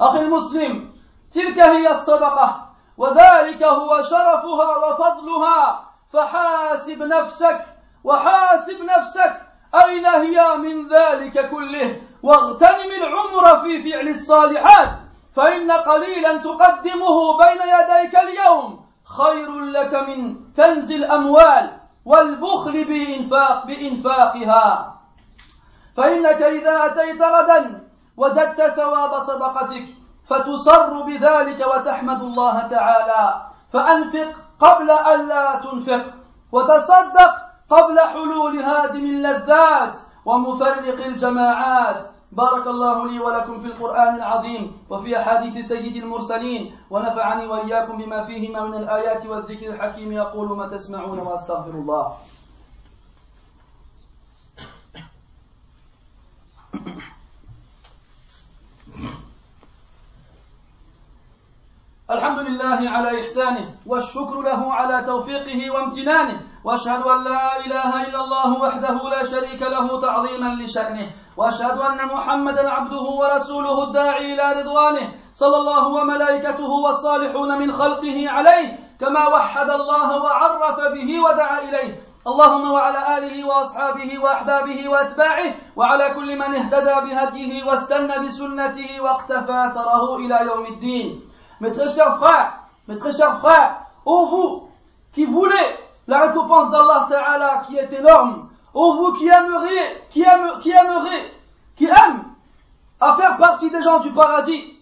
أخي 0.00 0.20
المسلم 0.20 0.92
تلك 1.32 1.58
هي 1.58 1.90
الصدقة 1.90 2.66
وذلك 2.96 3.62
هو 3.62 4.02
شرفها 4.02 4.76
وفضلها. 4.76 5.88
فحاسب 6.12 7.02
نفسك 7.02 7.66
وحاسب 8.04 8.82
نفسك 8.82 9.42
أين 9.74 10.06
هي 10.06 10.56
من 10.56 10.88
ذلك 10.88 11.50
كله؟ 11.50 12.07
واغتنم 12.22 12.90
العمر 13.02 13.56
في 13.62 13.92
فعل 13.92 14.08
الصالحات 14.08 14.90
فإن 15.36 15.70
قليلا 15.70 16.36
تقدمه 16.36 17.38
بين 17.38 17.60
يديك 17.62 18.16
اليوم. 18.16 18.86
خير 19.04 19.60
لك 19.60 19.94
من 19.94 20.34
كنز 20.56 20.92
الأموال 20.92 21.80
والبخل 22.04 22.84
بإنفاق 22.84 23.66
بإنفاقها. 23.66 24.94
فإنك 25.96 26.42
إذا 26.42 26.86
أتيت 26.86 27.22
غدا 27.22 27.88
وجدت 28.16 28.62
ثواب 28.62 29.22
صدقتك 29.22 29.86
فتسر 30.26 31.02
بذلك 31.02 31.66
وتحمد 31.66 32.22
الله 32.22 32.68
تعالى. 32.70 33.42
فأنفق 33.72 34.28
قبل 34.60 34.90
أن 34.90 35.28
لا 35.28 35.60
تنفق 35.64 36.04
وتصدق 36.52 37.34
قبل 37.70 38.00
حلول 38.00 38.58
هادم 38.58 39.04
اللذات. 39.04 40.07
ومفرق 40.28 41.06
الجماعات. 41.06 42.10
بارك 42.32 42.66
الله 42.66 43.06
لي 43.06 43.20
ولكم 43.20 43.60
في 43.60 43.66
القرآن 43.66 44.14
العظيم 44.14 44.78
وفي 44.90 45.20
أحاديث 45.20 45.66
سيد 45.68 45.96
المرسلين. 45.96 46.76
ونفعني 46.90 47.46
وإياكم 47.46 47.96
بما 47.96 48.24
فيهما 48.24 48.60
من 48.60 48.74
الآيات 48.74 49.26
والذكر 49.26 49.68
الحكيم. 49.72 50.12
يقول 50.12 50.56
ما 50.56 50.68
تسمعون 50.68 51.18
وأستغفر 51.18 51.70
الله. 51.70 52.12
الحمد 62.10 62.38
لله 62.38 62.90
على 62.90 63.20
إحسانه 63.20 63.74
والشكر 63.86 64.40
له 64.40 64.72
على 64.72 65.06
توفيقه 65.06 65.70
وامتنانه. 65.70 66.38
وأشهد 66.68 67.02
أن 67.02 67.24
لا 67.24 67.64
إله 67.64 68.04
إلا 68.08 68.24
الله 68.24 68.60
وحده 68.60 69.08
لا 69.08 69.24
شريك 69.24 69.62
له 69.62 70.00
تعظيما 70.00 70.54
لشأنه. 70.62 71.10
وأشهد 71.36 71.78
أن 71.78 72.06
محمدا 72.06 72.70
عبده 72.70 73.02
ورسوله 73.20 73.84
الداعي 73.84 74.34
إلى 74.34 74.60
رضوانه 74.60 75.08
صلى 75.34 75.56
الله 75.56 75.88
وملائكته 75.88 76.70
والصالحون 76.70 77.58
من 77.58 77.72
خلقه 77.72 78.30
عليه 78.30 78.78
كما 79.00 79.28
وحد 79.28 79.70
الله 79.70 80.22
وعرف 80.22 80.80
به 80.92 81.20
ودعا 81.20 81.58
إليه. 81.68 82.00
اللهم 82.26 82.70
وعلى 82.70 83.18
آله 83.18 83.46
وأصحابه 83.46 84.18
وأحبابه 84.18 84.88
وأتباعه 84.88 85.54
وعلى 85.76 86.14
كل 86.14 86.36
من 86.36 86.54
اهتدى 86.54 86.96
بهديه 87.06 87.64
واستنى 87.64 88.26
بسنته 88.26 89.00
واقتفى 89.00 89.56
اثره 89.66 90.16
إلى 90.16 90.38
يوم 90.46 90.66
الدين. 90.66 91.22
Mes 91.60 91.72
très 91.72 91.88
chers 91.88 92.18
frères, 92.18 92.52
mes 92.88 92.98
très 92.98 93.12
chers 93.12 93.40
frères, 93.40 93.72
vous 94.04 94.68
qui 95.14 95.24
voulez 95.24 95.87
la 96.08 96.26
récompense 96.26 96.70
d'Allah 96.70 97.06
Ta'ala 97.08 97.62
qui 97.66 97.76
est 97.76 97.92
énorme. 97.92 98.48
Ô 98.74 98.94
vous 98.94 99.12
qui 99.12 99.28
aimeriez, 99.28 100.06
qui 100.10 100.22
aime, 100.22 100.60
qui 100.62 100.70
aimeriez, 100.70 101.32
qui 101.76 101.84
aime 101.84 102.24
à 102.98 103.14
faire 103.14 103.36
partie 103.36 103.70
des 103.70 103.82
gens 103.82 104.00
du 104.00 104.10
paradis, 104.12 104.74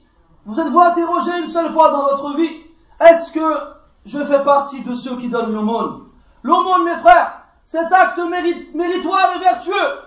vous 0.47 0.59
êtes-vous 0.59 0.81
interrogé 0.81 1.39
une 1.39 1.49
seule 1.49 1.73
fois 1.73 1.91
dans 1.91 2.05
votre 2.05 2.37
vie, 2.37 2.63
est-ce 3.01 3.33
que 3.33 3.59
je 4.07 4.25
fais 4.25 4.43
partie 4.45 4.83
de 4.83 4.95
ceux 4.95 5.17
qui 5.17 5.29
donnent 5.29 5.53
l'aumône? 5.53 6.07
L'aumône, 6.43 6.85
mes 6.85 6.97
frères, 6.97 7.43
cet 7.67 7.93
acte 7.93 8.21
méritoire 8.75 9.37
et 9.37 9.39
vertueux, 9.41 9.99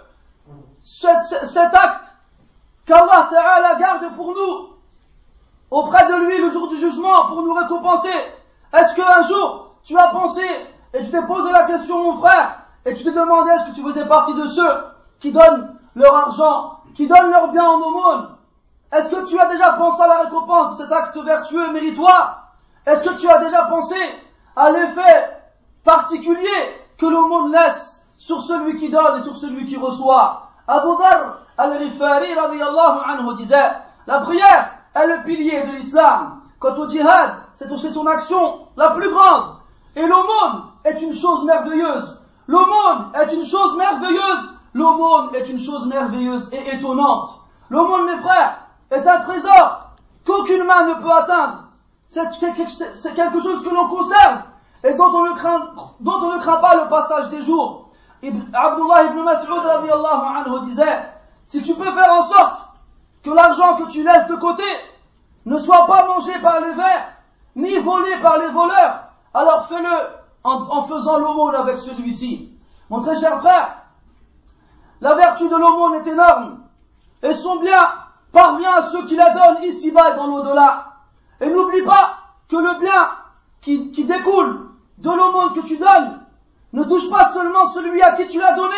cet, 0.83 1.21
cet 1.21 1.73
acte 1.73 2.05
qu'Allah 2.85 3.27
Ta'ala 3.29 3.75
garde 3.75 4.15
pour 4.15 4.33
nous, 4.33 4.69
auprès 5.69 6.07
de 6.07 6.15
lui 6.25 6.37
le 6.37 6.49
jour 6.49 6.69
du 6.69 6.77
jugement, 6.77 7.27
pour 7.27 7.43
nous 7.43 7.53
récompenser, 7.53 8.13
est-ce 8.73 8.95
qu'un 8.95 9.21
jour 9.23 9.75
tu 9.83 9.97
as 9.97 10.07
pensé 10.07 10.43
et 10.93 11.03
tu 11.03 11.11
t'es 11.11 11.25
posé 11.25 11.51
la 11.51 11.67
question, 11.67 12.03
mon 12.03 12.17
frère, 12.17 12.59
et 12.85 12.93
tu 12.93 13.03
te 13.03 13.09
demandais 13.09 13.51
est-ce 13.51 13.69
que 13.69 13.75
tu 13.75 13.83
faisais 13.83 14.05
partie 14.05 14.33
de 14.33 14.47
ceux 14.47 14.71
qui 15.19 15.31
donnent 15.31 15.75
leur 15.95 16.15
argent, 16.15 16.79
qui 16.95 17.07
donnent 17.07 17.29
leur 17.29 17.51
bien 17.51 17.65
en 17.65 17.81
aumône? 17.81 18.29
Est-ce 18.91 19.11
que 19.11 19.25
tu 19.25 19.39
as 19.39 19.45
déjà 19.47 19.73
pensé 19.73 20.01
à 20.01 20.07
la 20.07 20.19
récompense 20.21 20.77
de 20.77 20.83
cet 20.83 20.91
acte 20.91 21.17
vertueux 21.17 21.69
et 21.69 21.71
méritoire? 21.73 22.53
Est-ce 22.87 23.03
que 23.03 23.19
tu 23.19 23.29
as 23.29 23.37
déjà 23.37 23.65
pensé 23.65 23.95
à 24.55 24.71
l'effet 24.71 25.37
particulier 25.83 26.47
que 26.97 27.05
l'aumône 27.05 27.51
laisse 27.51 28.07
sur 28.17 28.41
celui 28.41 28.77
qui 28.77 28.89
donne 28.89 29.19
et 29.19 29.23
sur 29.23 29.35
celui 29.35 29.65
qui 29.65 29.77
reçoit? 29.77 30.49
Abu 30.67 30.97
Dhar 30.97 31.39
al-Rifari 31.57 32.31
anhu 32.33 33.35
disait 33.35 33.73
La 34.07 34.21
prière 34.21 34.71
est 34.95 35.07
le 35.07 35.23
pilier 35.23 35.63
de 35.63 35.71
l'islam. 35.73 36.41
Quant 36.59 36.75
au 36.75 36.89
djihad, 36.89 37.35
c'est 37.53 37.71
aussi 37.71 37.91
son 37.91 38.07
action 38.07 38.67
la 38.75 38.91
plus 38.91 39.09
grande. 39.11 39.55
Et 39.95 40.05
l'aumône 40.05 40.68
est 40.85 41.01
une 41.01 41.13
chose 41.13 41.45
merveilleuse. 41.45 42.19
L'aumône 42.47 43.11
est 43.13 43.33
une 43.33 43.45
chose 43.45 43.77
merveilleuse. 43.77 44.57
L'aumône 44.73 45.29
est 45.35 45.49
une 45.49 45.59
chose 45.59 45.87
merveilleuse 45.87 46.53
et 46.53 46.75
étonnante. 46.75 47.31
L'aumône, 47.69 48.05
mes 48.05 48.21
frères, 48.21 48.57
est 48.91 49.07
un 49.07 49.19
trésor 49.21 49.89
qu'aucune 50.25 50.63
main 50.63 50.87
ne 50.87 50.93
peut 50.95 51.11
atteindre. 51.11 51.65
C'est 52.07 52.29
quelque 53.15 53.41
chose 53.41 53.63
que 53.63 53.73
l'on 53.73 53.87
conserve 53.89 54.43
et 54.83 54.93
dont 54.93 55.11
on, 55.13 55.25
ne 55.25 55.35
craint, 55.35 56.57
pas 56.61 56.83
le 56.83 56.89
passage 56.89 57.29
des 57.29 57.43
jours. 57.43 57.89
Abdullah 58.23 59.03
ibn 59.05 59.23
Mas'ud 59.23 60.65
disait, 60.65 61.09
si 61.45 61.61
tu 61.61 61.73
peux 61.75 61.91
faire 61.91 62.13
en 62.13 62.23
sorte 62.23 62.61
que 63.23 63.29
l'argent 63.29 63.75
que 63.77 63.91
tu 63.91 64.03
laisses 64.03 64.27
de 64.27 64.35
côté 64.35 64.63
ne 65.45 65.57
soit 65.57 65.85
pas 65.87 66.07
mangé 66.07 66.33
par 66.41 66.61
les 66.61 66.73
vers, 66.73 67.11
ni 67.55 67.77
volé 67.77 68.17
par 68.21 68.39
les 68.39 68.49
voleurs, 68.49 69.03
alors 69.33 69.67
fais-le 69.67 70.18
en, 70.43 70.83
faisant 70.83 71.17
l'aumône 71.19 71.55
avec 71.55 71.77
celui-ci. 71.77 72.51
Mon 72.89 73.01
très 73.01 73.19
cher 73.19 73.39
frère, 73.39 73.83
la 75.01 75.15
vertu 75.15 75.47
de 75.47 75.55
l'aumône 75.55 75.95
est 75.95 76.07
énorme 76.07 76.59
et 77.23 77.33
son 77.33 77.57
bien 77.57 77.81
parvient 78.31 78.73
à 78.73 78.83
ceux 78.89 79.05
qui 79.05 79.15
la 79.15 79.31
donnent 79.31 79.63
ici-bas 79.63 80.13
et 80.13 80.15
dans 80.15 80.27
l'au-delà. 80.27 80.93
Et 81.41 81.49
n'oublie 81.49 81.83
pas 81.83 82.17
que 82.49 82.55
le 82.55 82.79
bien 82.79 83.09
qui, 83.61 83.91
qui 83.91 84.05
découle 84.05 84.69
de 84.97 85.09
l'aumône 85.09 85.53
que 85.53 85.61
tu 85.61 85.77
donnes 85.77 86.19
ne 86.73 86.83
touche 86.83 87.09
pas 87.09 87.29
seulement 87.29 87.67
celui 87.67 88.01
à 88.01 88.13
qui 88.13 88.27
tu 88.27 88.39
l'as 88.39 88.55
donné, 88.55 88.75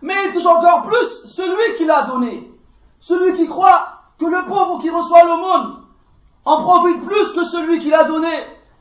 mais 0.00 0.14
il 0.26 0.32
touche 0.32 0.46
encore 0.46 0.86
plus 0.86 1.28
celui 1.28 1.76
qui 1.76 1.84
l'a 1.84 2.04
donné. 2.04 2.50
Celui 3.00 3.34
qui 3.34 3.48
croit 3.48 4.00
que 4.18 4.26
le 4.26 4.44
pauvre 4.46 4.80
qui 4.80 4.90
reçoit 4.90 5.24
l'aumône 5.24 5.76
en 6.44 6.62
profite 6.62 7.04
plus 7.04 7.32
que 7.32 7.44
celui 7.44 7.78
qui 7.78 7.90
l'a 7.90 8.04
donné, 8.04 8.32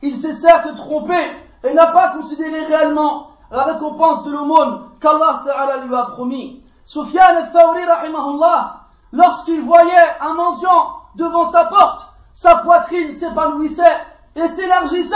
il 0.02 0.17
s'est 0.17 0.34
certes 0.34 0.76
trompé 0.76 1.15
et 1.63 1.74
n'a 1.74 1.88
pas 1.88 2.10
considéré 2.10 2.65
réellement 2.65 3.32
la 3.52 3.63
récompense 3.63 4.24
de 4.24 4.32
l'aumône 4.32 4.89
qu'Allah 5.02 5.43
Ta'ala 5.45 5.78
lui 5.86 5.95
a 5.95 6.04
promis. 6.04 6.63
Soufiane 6.86 7.38
al-Thawri 7.38 7.86
rahimahullah, 7.86 8.82
lorsqu'il 9.12 9.62
voyait 9.62 9.91
un 10.21 10.34
mendiant 10.34 10.97
devant 11.15 11.45
sa 11.45 11.65
porte, 11.65 12.08
sa 12.34 12.58
poitrine 12.58 13.13
s'épanouissait 13.13 13.97
et 14.36 14.47
s'élargissait 14.47 15.15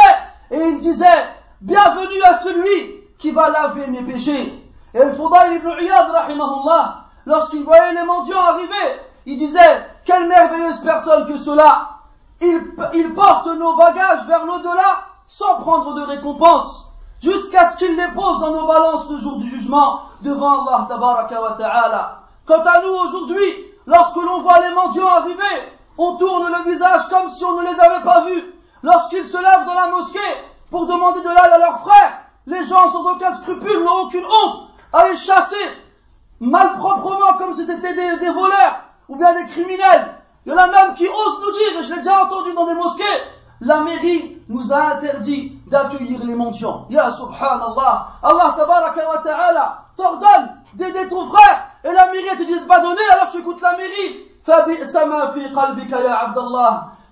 et 0.52 0.62
il 0.62 0.80
disait 0.80 1.26
bienvenue 1.62 2.22
à 2.24 2.36
celui 2.36 3.04
qui 3.18 3.32
va 3.32 3.50
laver 3.50 3.88
mes 3.88 4.04
péchés. 4.04 4.62
Et 4.94 5.00
le 5.00 5.14
Fudayl 5.14 5.56
ibn 5.56 5.70
Iyad 5.82 6.12
rahimahullah, 6.12 7.06
lorsqu'il 7.26 7.64
voyait 7.64 7.94
les 7.94 8.04
mendiants 8.04 8.42
arriver, 8.42 9.02
il 9.26 9.40
disait 9.40 9.90
quelle 10.04 10.28
merveilleuse 10.28 10.82
personne 10.82 11.28
que 11.28 11.38
cela. 11.38 11.90
Il, 12.42 12.62
il 12.94 13.14
porte 13.14 13.48
nos 13.48 13.76
bagages 13.76 14.28
vers 14.28 14.46
l'au-delà 14.46 15.15
sans 15.28 15.62
prendre 15.62 15.94
de 15.96 16.04
récompense, 16.04 16.88
jusqu'à 17.22 17.72
ce 17.72 17.78
qu'il 17.78 17.96
les 17.96 18.08
pose 18.14 18.40
dans 18.40 18.52
nos 18.52 18.68
balances 18.68 19.10
le 19.10 19.20
jour 19.20 19.38
du 19.38 19.48
jugement 19.48 20.02
devant 20.22 20.66
Allah 20.66 20.86
tabaraka 20.88 21.42
wa. 21.42 21.58
Quant 22.46 22.62
à 22.62 22.82
nous 22.82 22.94
aujourd'hui, 22.94 23.66
lorsque 23.86 24.18
l'on 24.18 24.42
voit 24.42 24.60
les 24.60 24.74
mendiants 24.74 25.08
arriver, 25.08 25.74
on 25.98 26.18
tourne 26.18 26.52
le 26.52 26.72
visage 26.72 27.08
comme 27.10 27.30
si 27.30 27.44
on 27.44 27.62
ne 27.62 27.68
les 27.68 27.80
avait 27.80 28.04
pas 28.04 28.26
vus. 28.26 28.54
Lorsqu'ils 28.84 29.26
se 29.26 29.38
lèvent 29.38 29.66
dans 29.66 29.74
la 29.74 29.88
mosquée 29.88 30.20
pour 30.70 30.86
demander 30.86 31.22
de 31.22 31.30
l'aide 31.30 31.54
à 31.54 31.58
leurs 31.58 31.80
frères, 31.80 32.20
les 32.46 32.64
gens 32.66 32.92
sans 32.92 33.12
aucun 33.12 33.34
scrupule 33.34 33.84
n'ont 33.84 34.04
aucune 34.04 34.26
honte 34.26 34.70
à 34.94 35.10
les 35.10 35.18
chasser 35.18 35.56
malproprement 36.40 37.38
comme 37.38 37.54
si 37.54 37.66
c'était 37.66 37.94
des, 37.94 38.30
voleurs 38.30 38.82
ou 39.10 39.16
bien 39.16 39.34
des 39.34 39.50
criminels. 39.52 40.16
Il 40.46 40.52
y 40.52 40.56
en 40.56 40.58
a 40.58 40.68
même 40.68 40.94
qui 40.96 41.08
osent 41.08 41.42
nous 41.42 41.52
dire, 41.52 41.84
je 41.84 41.90
l'ai 41.92 42.00
déjà 42.00 42.26
entendu 42.26 42.54
dans 42.54 42.66
des 42.66 42.76
mosquées, 42.76 43.04
la 43.62 43.82
mairie 43.82 44.35
nous 44.48 44.72
a 44.72 44.96
interdit 44.96 45.58
d'accueillir 45.68 46.24
les 46.24 46.36
mendiants. 46.36 46.86
Ya 46.90 47.12
subhanallah, 47.12 48.08
Allah 48.22 48.56
tabaraka 48.58 49.02
wa 49.10 49.18
ta'ala 49.20 49.86
t'ordonne 49.98 50.62
d'aider 50.74 51.08
ton 51.10 51.26
frère 51.26 51.70
et 51.84 51.92
la 51.92 52.12
mairie 52.12 52.38
te 52.38 52.44
dit 52.44 52.60
de 52.60 52.66
pas 52.66 52.82
donner 52.82 53.02
alors 53.12 53.32
tu 53.32 53.40
écoutes 53.40 53.62
la 53.62 53.78
mairie. 53.78 54.26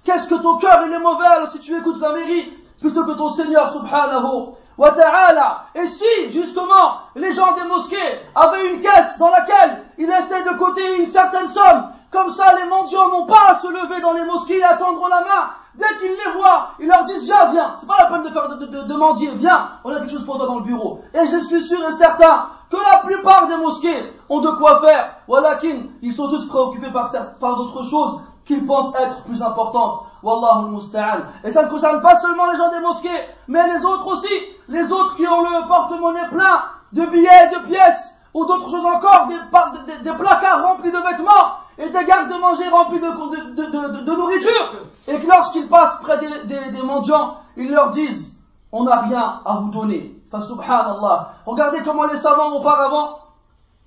Qu'est-ce 0.04 0.28
que 0.28 0.36
ton 0.36 0.58
cœur 0.58 0.84
il 0.86 0.94
est 0.94 1.00
mauvais 1.00 1.26
alors 1.26 1.50
si 1.50 1.60
tu 1.60 1.76
écoutes 1.78 2.00
la 2.00 2.14
mairie 2.14 2.54
plutôt 2.80 3.06
que 3.06 3.14
ton 3.14 3.30
Seigneur 3.30 3.72
subhanahu 3.72 4.54
wa 4.78 4.92
ta'ala. 4.92 5.66
Et 5.76 5.88
si, 5.88 6.30
justement, 6.30 7.00
les 7.16 7.34
gens 7.34 7.54
des 7.56 7.64
mosquées 7.64 8.20
avaient 8.36 8.74
une 8.74 8.82
caisse 8.82 9.18
dans 9.18 9.30
laquelle 9.30 9.86
ils 9.98 10.10
essaient 10.10 10.44
de 10.44 10.58
coter 10.58 11.02
une 11.02 11.08
certaine 11.08 11.48
somme, 11.48 11.92
comme 12.12 12.32
ça 12.32 12.56
les 12.56 12.70
mendiants 12.70 13.10
n'ont 13.10 13.26
pas 13.26 13.52
à 13.52 13.56
se 13.56 13.68
lever 13.68 14.02
dans 14.02 14.14
les 14.14 14.26
mosquées 14.26 14.60
et 14.60 14.64
attendre 14.64 15.08
la 15.10 15.22
main, 15.22 15.50
Dès 15.76 15.98
qu'ils 16.00 16.12
les 16.12 16.32
voient, 16.38 16.70
ils 16.80 16.88
leur 16.88 17.06
disent 17.06 17.26
viens, 17.26 17.52
viens. 17.52 17.76
C'est 17.80 17.88
pas 17.88 18.04
la 18.04 18.06
peine 18.06 18.24
de 18.24 18.30
faire 18.30 18.48
de, 18.50 18.66
de, 18.66 18.94
mendier, 18.94 19.32
viens. 19.36 19.70
On 19.84 19.92
a 19.92 20.00
quelque 20.00 20.12
chose 20.12 20.26
pour 20.26 20.38
toi 20.38 20.46
dans 20.46 20.60
le 20.60 20.66
bureau. 20.66 21.02
Et 21.14 21.26
je 21.26 21.38
suis 21.38 21.64
sûr 21.64 21.80
et 21.90 21.94
certain 21.94 22.48
que 22.70 22.78
la 22.78 23.00
plupart 23.00 23.48
des 23.48 23.58
mosquées 23.58 24.14
ont 24.30 24.42
de 24.42 24.52
quoi 24.52 24.82
faire. 24.82 25.16
Walakin, 25.28 25.84
ils 26.02 26.14
sont 26.14 26.30
tous 26.30 26.48
préoccupés 26.48 26.92
par, 26.92 27.10
d'autres 27.56 27.84
choses 27.84 28.22
qu'ils 28.46 28.66
pensent 28.66 28.96
être 28.96 29.24
plus 29.24 29.42
importantes. 29.42 30.06
Wallahu 30.22 30.70
musta'an. 30.70 31.22
Et 31.44 31.52
ça 31.52 31.64
ne 31.64 31.70
concerne 31.70 32.02
pas 32.02 32.16
seulement 32.18 32.52
les 32.52 32.58
gens 32.58 32.72
des 32.72 32.80
mosquées, 32.80 33.10
mais 33.48 33.74
les 33.74 33.84
autres 33.84 34.08
aussi. 34.08 34.34
Les 34.70 34.92
autres 34.92 35.16
qui 35.16 35.28
ont 35.28 35.42
le 35.42 35.68
porte-monnaie 35.68 36.30
plein 36.32 36.64
de 36.94 37.06
billets, 37.08 37.50
de 37.52 37.68
pièces, 37.68 38.16
ou 38.34 38.46
d'autres 38.46 38.70
choses 38.70 38.86
encore, 38.86 39.28
des 39.28 40.12
placards 40.12 40.64
remplis 40.64 40.92
de 40.92 40.98
vêtements, 40.98 41.63
et 41.78 41.90
des 41.90 42.06
gardes-manger 42.06 42.70
remplis 42.70 43.00
de, 43.00 43.08
de, 43.08 44.02
de, 44.02 44.12
nourriture, 44.12 44.74
et 45.08 45.20
que 45.20 45.28
lorsqu'ils 45.28 45.68
passent 45.68 46.02
près 46.02 46.20
des, 46.20 46.46
des, 46.46 46.72
des, 46.72 46.82
mendiants, 46.82 47.38
ils 47.58 47.72
leur 47.72 47.92
disent, 47.92 48.42
on 48.72 48.84
n'a 48.84 49.02
rien 49.02 49.42
à 49.46 49.56
vous 49.58 49.70
donner. 49.70 50.16
Enfin, 50.32 50.44
subhanallah. 50.44 51.34
Regardez 51.46 51.80
comment 51.84 52.06
les 52.06 52.18
savants 52.18 52.54
auparavant, 52.54 53.20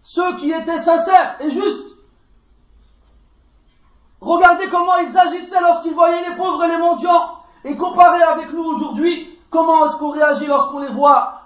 ceux 0.02 0.36
qui 0.36 0.52
étaient 0.52 0.78
sincères 0.78 1.36
et 1.40 1.50
justes, 1.50 1.96
Regardez 4.20 4.68
comment 4.68 4.96
ils 4.98 5.16
agissaient 5.16 5.60
lorsqu'ils 5.60 5.94
voyaient 5.94 6.28
les 6.28 6.36
pauvres 6.36 6.64
et 6.64 6.68
les 6.68 6.78
mendiants. 6.78 7.38
Et 7.64 7.76
comparez 7.76 8.22
avec 8.22 8.52
nous 8.52 8.64
aujourd'hui, 8.64 9.38
comment 9.50 9.86
est-ce 9.86 9.98
qu'on 9.98 10.10
réagit 10.10 10.46
lorsqu'on 10.46 10.80
les 10.80 10.88
voit 10.88 11.42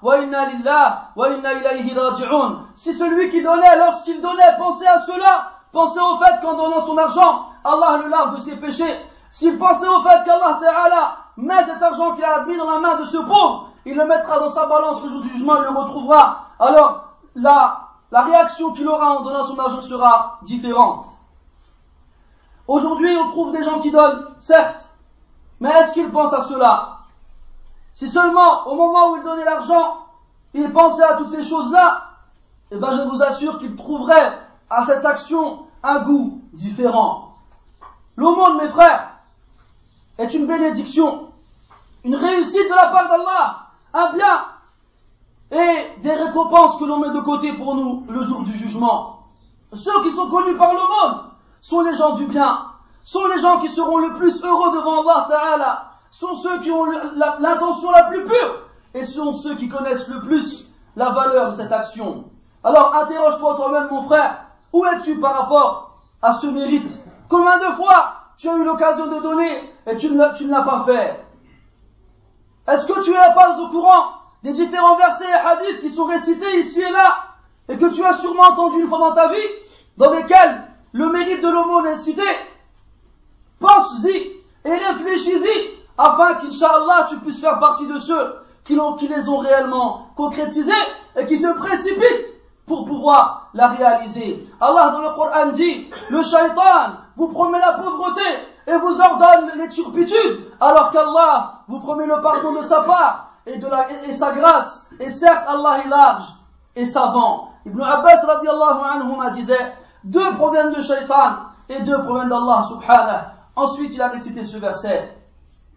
Si 2.76 2.94
celui 2.94 3.30
qui 3.30 3.42
donnait, 3.42 3.76
lorsqu'il 3.76 4.20
donnait, 4.20 4.56
pensait 4.58 4.86
à 4.86 5.00
cela, 5.00 5.59
pensait 5.72 6.00
au 6.00 6.16
fait 6.16 6.40
qu'en 6.42 6.54
donnant 6.54 6.84
son 6.84 6.96
argent, 6.98 7.46
Allah 7.64 8.00
le 8.02 8.08
lave 8.08 8.36
de 8.36 8.40
ses 8.40 8.56
péchés. 8.56 8.94
S'il 9.30 9.58
pensait 9.58 9.88
au 9.88 10.02
fait 10.02 10.24
qu'Allah 10.24 10.58
Ta'ala 10.60 11.16
met 11.36 11.64
cet 11.64 11.82
argent 11.82 12.14
qu'il 12.14 12.24
a 12.24 12.40
admis 12.40 12.56
dans 12.56 12.70
la 12.70 12.80
main 12.80 12.96
de 12.96 13.04
ce 13.04 13.18
pauvre, 13.18 13.68
il 13.84 13.96
le 13.96 14.04
mettra 14.04 14.38
dans 14.40 14.50
sa 14.50 14.66
balance 14.66 15.02
le 15.04 15.10
jour 15.10 15.22
du 15.22 15.28
jugement, 15.30 15.56
il 15.56 15.62
le 15.62 15.78
retrouvera. 15.78 16.46
Alors, 16.58 17.04
la, 17.34 17.88
la 18.10 18.22
réaction 18.22 18.72
qu'il 18.72 18.88
aura 18.88 19.18
en 19.18 19.22
donnant 19.22 19.44
son 19.44 19.58
argent 19.58 19.82
sera 19.82 20.38
différente. 20.42 21.06
Aujourd'hui, 22.66 23.16
on 23.16 23.30
trouve 23.30 23.52
des 23.52 23.64
gens 23.64 23.80
qui 23.80 23.90
donnent, 23.90 24.26
certes, 24.38 24.84
mais 25.60 25.70
est-ce 25.70 25.92
qu'ils 25.92 26.10
pensent 26.10 26.32
à 26.32 26.42
cela? 26.42 26.98
Si 27.92 28.08
seulement 28.08 28.66
au 28.66 28.74
moment 28.74 29.10
où 29.10 29.16
ils 29.16 29.22
donnaient 29.22 29.44
l'argent, 29.44 29.98
ils 30.54 30.72
pensaient 30.72 31.04
à 31.04 31.14
toutes 31.14 31.30
ces 31.30 31.44
choses-là, 31.44 32.02
eh 32.70 32.76
bien 32.76 32.96
je 32.96 33.02
vous 33.08 33.22
assure 33.22 33.58
qu'ils 33.58 33.76
trouveraient 33.76 34.38
à 34.70 34.86
cette 34.86 35.04
action 35.04 35.66
un 35.82 36.00
goût 36.00 36.40
différent. 36.52 37.34
L'aumône, 38.16 38.58
mes 38.58 38.68
frères, 38.68 39.14
est 40.18 40.32
une 40.34 40.46
bénédiction, 40.46 41.32
une 42.04 42.14
réussite 42.14 42.68
de 42.68 42.74
la 42.74 42.90
part 42.90 43.08
d'Allah, 43.08 43.66
un 43.94 44.12
bien 44.12 44.44
et 45.52 46.00
des 46.02 46.12
récompenses 46.12 46.78
que 46.78 46.84
l'on 46.84 47.00
met 47.00 47.10
de 47.10 47.20
côté 47.20 47.52
pour 47.54 47.74
nous 47.74 48.06
le 48.08 48.22
jour 48.22 48.42
du 48.42 48.52
jugement. 48.52 49.26
Ceux 49.72 50.02
qui 50.02 50.12
sont 50.12 50.28
connus 50.28 50.56
par 50.56 50.72
monde 50.72 51.22
sont 51.60 51.80
les 51.80 51.94
gens 51.94 52.14
du 52.14 52.26
bien, 52.26 52.66
sont 53.02 53.26
les 53.26 53.38
gens 53.38 53.58
qui 53.60 53.68
seront 53.68 53.98
le 53.98 54.14
plus 54.14 54.44
heureux 54.44 54.72
devant 54.72 55.04
Allah 55.08 55.90
sont 56.10 56.36
ceux 56.36 56.60
qui 56.60 56.70
ont 56.70 56.86
l'intention 57.40 57.90
la 57.92 58.04
plus 58.04 58.24
pure 58.24 58.62
et 58.94 59.04
sont 59.04 59.32
ceux 59.32 59.56
qui 59.56 59.68
connaissent 59.68 60.08
le 60.08 60.20
plus 60.22 60.70
la 60.96 61.10
valeur 61.10 61.52
de 61.52 61.56
cette 61.56 61.72
action. 61.72 62.24
Alors 62.64 62.94
interroge-toi 62.96 63.56
toi-même 63.56 63.88
mon 63.90 64.02
frère, 64.02 64.44
où 64.72 64.84
es-tu 64.86 65.20
par 65.20 65.34
rapport 65.34 66.00
à 66.22 66.32
ce 66.32 66.46
mérite 66.46 67.02
Combien 67.28 67.58
de 67.58 67.74
fois 67.74 68.14
tu 68.36 68.48
as 68.48 68.56
eu 68.56 68.64
l'occasion 68.64 69.06
de 69.06 69.20
donner 69.20 69.72
et 69.86 69.96
tu 69.96 70.10
ne 70.10 70.18
l'as 70.18 70.62
pas 70.62 70.84
fait 70.86 71.24
Est-ce 72.68 72.86
que 72.86 73.02
tu 73.02 73.10
es 73.10 73.34
pas 73.34 73.58
au 73.58 73.68
courant 73.68 74.12
des 74.42 74.52
différents 74.52 74.96
versets 74.96 75.28
et 75.28 75.32
hadiths 75.32 75.80
qui 75.80 75.90
sont 75.90 76.04
récités 76.04 76.58
ici 76.58 76.80
et 76.80 76.90
là 76.90 77.24
et 77.68 77.76
que 77.76 77.86
tu 77.86 78.04
as 78.04 78.14
sûrement 78.14 78.42
entendu 78.42 78.80
une 78.80 78.88
fois 78.88 78.98
dans 78.98 79.14
ta 79.14 79.32
vie, 79.32 79.46
dans 79.96 80.12
lesquels 80.12 80.64
le 80.92 81.10
mérite 81.12 81.40
de 81.40 81.48
l'aumône 81.48 81.86
est 81.86 81.96
cité 81.96 82.26
Pense-y 83.60 84.32
et 84.64 84.72
réfléchis-y 84.72 85.78
afin 85.96 86.34
qu'Inch'Allah 86.34 87.06
tu 87.10 87.18
puisses 87.18 87.40
faire 87.40 87.60
partie 87.60 87.86
de 87.86 87.98
ceux 87.98 88.34
qui, 88.64 88.78
qui 88.98 89.08
les 89.08 89.28
ont 89.28 89.38
réellement 89.38 90.08
concrétisés 90.16 90.72
et 91.16 91.26
qui 91.26 91.38
se 91.38 91.48
précipitent 91.58 92.39
pour 92.70 92.84
pouvoir 92.84 93.48
la 93.52 93.66
réaliser. 93.66 94.48
Allah 94.60 94.90
dans 94.92 95.00
le 95.00 95.10
Coran 95.16 95.48
dit, 95.54 95.90
le 96.08 96.22
shaitan 96.22 96.92
vous 97.16 97.26
promet 97.26 97.58
la 97.58 97.72
pauvreté 97.72 98.22
et 98.68 98.76
vous 98.76 99.00
ordonne 99.00 99.50
les 99.56 99.68
turpitudes, 99.70 100.46
alors 100.60 100.92
qu'Allah 100.92 101.62
vous 101.66 101.80
promet 101.80 102.06
le 102.06 102.22
pardon 102.22 102.52
de 102.52 102.62
sa 102.62 102.82
part 102.82 103.32
et, 103.44 103.58
de 103.58 103.66
sa 104.12 104.32
grâce. 104.34 104.88
Et 105.00 105.10
certes, 105.10 105.44
Allah 105.48 105.80
est 105.84 105.88
large 105.88 106.28
et 106.76 106.86
savant. 106.86 107.48
Ibn 107.66 107.82
Abbas 107.82 108.24
radiallahu 108.24 108.80
anhu 108.84 109.34
disait, 109.34 109.74
deux 110.04 110.32
proviennent 110.36 110.72
de 110.72 110.80
shaitan 110.80 111.38
et 111.68 111.82
deux 111.82 112.04
proviennent 112.04 112.28
d'Allah. 112.28 112.68
Ensuite, 113.56 113.94
il 113.94 114.00
a 114.00 114.08
récité 114.08 114.44
ce 114.44 114.58
verset. 114.58 115.12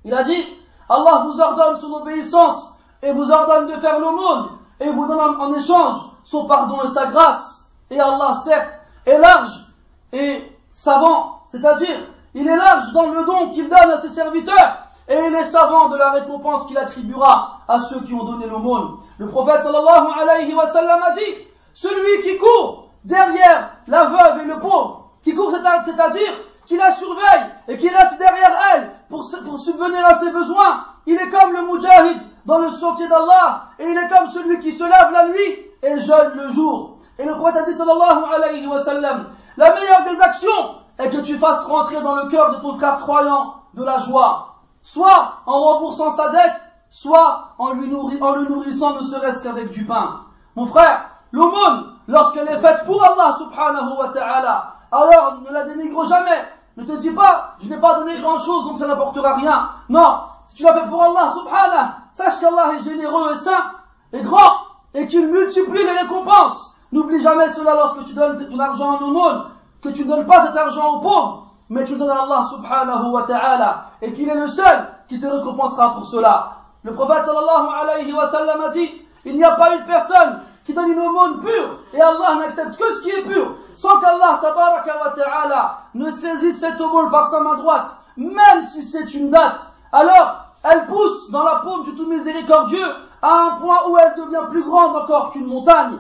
Il 0.05 0.13
a 0.13 0.21
dit, 0.21 0.45
Allah 0.87 1.25
vous 1.25 1.41
ordonne 1.41 1.79
son 1.79 1.91
obéissance 1.93 2.77
et 3.01 3.11
vous 3.11 3.31
ordonne 3.31 3.71
de 3.71 3.77
faire 3.77 3.99
l'aumône 3.99 4.59
et 4.83 4.89
vous 4.89 5.07
donne 5.07 5.19
en 5.19 5.53
échange 5.55 5.97
son 6.23 6.45
pardon 6.45 6.83
et 6.83 6.87
sa 6.87 7.07
grâce. 7.07 7.69
Et 7.89 7.99
Allah, 7.99 8.37
certes, 8.43 8.73
est 9.05 9.17
large 9.17 9.73
et 10.11 10.43
savant, 10.71 11.41
c'est-à-dire, 11.47 11.99
il 12.33 12.47
est 12.47 12.55
large 12.55 12.91
dans 12.93 13.09
le 13.09 13.25
don 13.25 13.51
qu'il 13.51 13.69
donne 13.69 13.91
à 13.91 13.97
ses 13.99 14.09
serviteurs, 14.09 14.77
et 15.07 15.17
il 15.27 15.35
est 15.35 15.43
savant 15.43 15.89
de 15.89 15.97
la 15.97 16.11
récompense 16.11 16.67
qu'il 16.67 16.77
attribuera 16.77 17.59
à 17.67 17.79
ceux 17.79 18.01
qui 18.01 18.13
ont 18.13 18.23
donné 18.23 18.47
l'aumône. 18.47 18.97
Le 19.17 19.27
prophète 19.27 19.63
sallallahu 19.63 20.07
alayhi 20.21 20.53
wa 20.53 20.67
sallam 20.67 20.99
a 21.03 21.11
dit, 21.11 21.47
celui 21.73 22.21
qui 22.23 22.37
court 22.37 22.89
derrière 23.03 23.73
la 23.87 24.05
veuve 24.05 24.41
et 24.43 24.45
le 24.45 24.59
pauvre, 24.59 25.09
qui 25.23 25.35
court, 25.35 25.51
c'est-à-dire 25.51 26.33
qui 26.65 26.77
la 26.77 26.95
surveille 26.95 27.49
et 27.67 27.77
qui 27.77 27.89
reste 27.89 28.17
derrière 28.17 28.57
elle 28.73 28.91
pour, 29.09 29.25
pour 29.45 29.59
subvenir 29.59 30.05
à 30.05 30.15
ses 30.15 30.31
besoins, 30.31 30.85
il 31.05 31.15
est 31.15 31.29
comme 31.29 31.53
le 31.53 31.73
mujahid 31.73 32.21
dans 32.45 32.59
le 32.59 32.69
sentier 32.69 33.07
d'Allah, 33.07 33.69
et 33.79 33.85
il 33.85 33.97
est 33.97 34.09
comme 34.09 34.29
celui 34.29 34.59
qui 34.59 34.71
se 34.71 34.83
lève 34.83 35.11
la 35.11 35.27
nuit 35.27 35.65
et 35.81 36.01
jeûne 36.01 36.33
le 36.35 36.49
jour. 36.49 36.97
Et 37.17 37.25
le 37.25 37.33
prophète 37.33 37.63
a 37.63 37.63
dit 37.63 37.73
sallallahu 37.73 38.23
alayhi 38.35 38.67
wa 38.67 38.79
sallam, 38.79 39.27
la 39.57 39.73
meilleure 39.73 40.03
des 40.03 40.19
actions 40.21 40.75
est 40.97 41.09
que 41.09 41.21
tu 41.21 41.37
fasses 41.37 41.63
rentrer 41.65 42.01
dans 42.01 42.15
le 42.15 42.27
cœur 42.27 42.51
de 42.51 42.61
ton 42.61 42.73
frère 42.75 42.99
croyant 42.99 43.55
de 43.73 43.83
la 43.83 43.99
joie, 43.99 44.55
soit 44.81 45.35
en 45.45 45.59
remboursant 45.59 46.11
sa 46.11 46.29
dette, 46.29 46.61
soit 46.89 47.49
en, 47.57 47.73
lui 47.73 47.87
le 47.87 48.49
nourrissant 48.49 48.95
ne 48.95 49.01
serait-ce 49.01 49.43
qu'avec 49.43 49.69
du 49.69 49.85
pain. 49.85 50.21
Mon 50.55 50.65
frère, 50.65 51.05
l'aumône, 51.31 51.93
lorsqu'elle 52.07 52.47
est 52.47 52.59
faite 52.59 52.85
pour 52.85 53.03
Allah 53.03 53.35
subhanahu 53.37 53.97
wa 53.97 54.09
ta'ala, 54.09 54.75
alors 54.91 55.39
ne 55.41 55.51
la 55.51 55.63
dénigre 55.65 56.05
jamais. 56.05 56.47
Ne 56.77 56.83
te 56.83 56.93
dis 56.93 57.11
pas, 57.11 57.55
je 57.61 57.69
n'ai 57.69 57.77
pas 57.77 57.99
donné 57.99 58.19
grand 58.19 58.39
chose 58.39 58.65
donc 58.65 58.77
ça 58.77 58.87
n'apportera 58.87 59.35
rien. 59.35 59.69
Non, 59.89 60.21
si 60.45 60.55
tu 60.55 60.63
l'as 60.63 60.73
fait 60.73 60.89
pour 60.89 61.01
Allah 61.01 61.31
subhanahu, 61.31 61.89
sache 62.13 62.39
qu'Allah 62.39 62.73
est 62.79 62.83
généreux 62.83 63.33
et 63.33 63.37
saint 63.37 63.71
et 64.13 64.21
grand 64.21 64.53
et 64.93 65.07
qu'il 65.07 65.27
multiplie 65.27 65.83
les 65.83 65.99
récompenses. 65.99 66.75
N'oublie 66.91 67.21
jamais 67.21 67.49
cela 67.49 67.73
lorsque 67.73 68.05
tu 68.05 68.13
donnes 68.13 68.47
ton 68.47 68.59
argent 68.59 68.97
en 68.97 69.01
aumône, 69.01 69.45
que 69.81 69.89
tu 69.89 70.03
ne 70.05 70.09
donnes 70.09 70.27
pas 70.27 70.45
cet 70.45 70.55
argent 70.55 70.97
aux 70.97 70.99
pauvres, 70.99 71.47
mais 71.69 71.85
tu 71.85 71.95
donnes 71.95 72.11
à 72.11 72.21
Allah 72.21 72.45
subhanahu 72.51 73.11
wa 73.11 73.23
ta'ala, 73.23 73.85
et 74.01 74.13
qu'il 74.13 74.29
est 74.29 74.35
le 74.35 74.47
seul 74.47 74.87
qui 75.09 75.19
te 75.19 75.25
récompensera 75.25 75.95
pour 75.95 76.05
cela. 76.05 76.51
Le 76.83 76.93
prophète 76.93 77.25
sallallahu 77.25 77.67
alayhi 77.81 78.13
wa 78.13 78.27
sallam 78.27 78.61
a 78.61 78.69
dit, 78.69 78.91
il 79.25 79.35
n'y 79.35 79.43
a 79.43 79.55
pas 79.55 79.73
une 79.75 79.85
personne 79.85 80.41
qui 80.65 80.73
donne 80.73 80.91
une 80.91 80.99
aumône 80.99 81.39
pure, 81.39 81.79
et 81.93 82.01
Allah 82.01 82.35
n'accepte 82.39 82.77
que 82.77 82.93
ce 82.93 83.01
qui 83.01 83.09
est 83.09 83.23
pur, 83.23 83.55
sans 83.73 83.99
qu'Allah 83.99 84.39
tabaraka 84.39 84.93
wa 85.03 85.09
ta'ala 85.11 85.77
ne 85.95 86.11
saisisse 86.11 86.59
cette 86.59 86.79
aumône 86.79 87.09
par 87.09 87.27
sa 87.31 87.39
main 87.41 87.55
droite, 87.55 87.89
même 88.17 88.63
si 88.63 88.85
c'est 88.85 89.13
une 89.15 89.31
date. 89.31 89.61
Alors, 89.91 90.42
elle 90.63 90.87
pousse 90.87 91.29
dans 91.31 91.43
la 91.43 91.55
paume 91.57 91.83
du 91.83 91.95
tout 91.95 92.07
miséricordieux 92.07 92.87
à 93.21 93.41
un 93.43 93.51
point 93.61 93.87
où 93.89 93.97
elle 93.97 94.15
devient 94.15 94.49
plus 94.49 94.63
grande 94.63 94.95
encore 94.95 95.31
qu'une 95.31 95.47
montagne. 95.47 95.97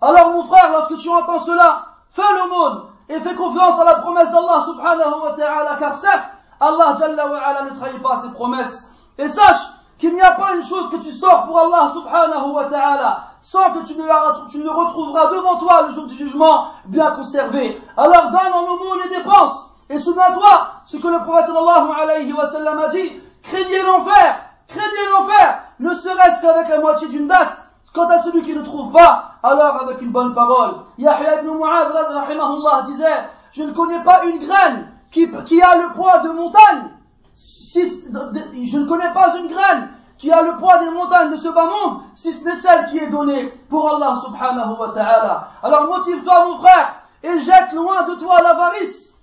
Alors 0.00 0.32
mon 0.32 0.44
frère, 0.44 0.72
lorsque 0.72 0.98
tu 0.98 1.08
entends 1.08 1.40
cela, 1.40 1.86
fais 2.10 2.22
l'aumône 2.34 2.82
et 3.08 3.18
fais 3.20 3.34
confiance 3.34 3.80
à 3.80 3.84
la 3.84 3.94
promesse 3.96 4.30
d'Allah 4.30 4.64
subhanahu 4.64 5.22
wa 5.22 5.32
ta'ala, 5.32 5.76
car 5.78 5.98
certes, 5.98 6.24
Allah 6.60 6.96
jalla 6.98 7.28
wa 7.28 7.38
ala 7.38 7.62
ne 7.62 7.76
trahit 7.76 8.02
pas 8.02 8.22
ses 8.22 8.32
promesses. 8.32 8.90
Et 9.18 9.28
sache 9.28 9.60
qu'il 9.98 10.14
n'y 10.14 10.20
a 10.20 10.32
pas 10.32 10.54
une 10.54 10.64
chose 10.64 10.90
que 10.90 10.96
tu 10.96 11.12
sors 11.12 11.46
pour 11.46 11.58
Allah 11.58 11.90
subhanahu 11.94 12.52
wa 12.52 12.64
ta'ala 12.66 13.24
sans 13.40 13.72
que 13.74 13.86
tu 13.86 13.96
ne, 13.96 14.06
la, 14.06 14.46
tu 14.50 14.58
ne 14.58 14.68
retrouveras 14.68 15.30
devant 15.30 15.58
toi 15.58 15.86
le 15.86 15.94
jour 15.94 16.06
du 16.08 16.14
jugement 16.14 16.68
bien 16.86 17.12
conservé. 17.12 17.80
Alors 17.96 18.30
donne 18.30 18.52
en 18.52 18.64
aumône 18.64 18.98
et 19.06 19.08
dépenses. 19.08 19.70
Et 19.88 19.98
souviens-toi 19.98 20.72
ce 20.86 20.96
que 20.96 21.06
le 21.06 21.20
prophète 21.20 21.46
sallallahu 21.46 21.90
alayhi 21.96 22.32
wa 22.32 22.46
sallam 22.48 22.78
a 22.80 22.88
dit, 22.88 23.20
craignez 23.48 23.82
l'enfer, 23.82 24.40
craignez 24.68 25.06
l'enfer, 25.12 25.62
ne 25.80 25.94
serait-ce 25.94 26.42
qu'avec 26.42 26.68
la 26.68 26.80
moitié 26.80 27.08
d'une 27.08 27.28
date. 27.28 27.62
Quant 27.92 28.08
à 28.08 28.20
celui 28.20 28.42
qui 28.42 28.54
ne 28.54 28.62
trouve 28.62 28.92
pas, 28.92 29.36
alors 29.42 29.82
avec 29.82 30.02
une 30.02 30.10
bonne 30.10 30.34
parole. 30.34 30.82
Yahya 30.98 31.40
ibn 31.40 31.50
Mu'adh, 31.50 32.86
disait, 32.88 33.06
je 33.52 33.62
ne 33.62 33.72
connais 33.72 34.04
pas 34.04 34.22
une 34.26 34.46
graine 34.46 34.92
qui, 35.10 35.24
a 35.62 35.76
le 35.76 35.94
poids 35.94 36.18
de 36.18 36.28
montagne. 36.28 36.90
Je 37.34 38.78
ne 38.78 38.86
connais 38.86 39.12
pas 39.14 39.38
une 39.38 39.48
graine 39.48 39.88
qui 40.18 40.30
a 40.30 40.42
le 40.42 40.58
poids 40.58 40.78
des 40.78 40.90
montagnes 40.90 41.30
de 41.30 41.36
ce 41.36 41.48
bas 41.48 41.66
monde, 41.66 42.00
si 42.14 42.32
ce 42.32 42.44
n'est 42.44 42.56
celle 42.56 42.86
qui 42.86 42.98
est 42.98 43.08
donnée 43.08 43.48
pour 43.68 43.88
Allah 43.88 44.18
subhanahu 44.24 44.76
wa 44.78 44.88
ta'ala. 44.88 45.48
Alors 45.62 45.86
motive-toi 45.86 46.48
mon 46.48 46.58
frère 46.58 46.96
et 47.22 47.38
jette 47.40 47.72
loin 47.72 48.02
de 48.08 48.14
toi 48.16 48.42
l'avarice. 48.42 49.14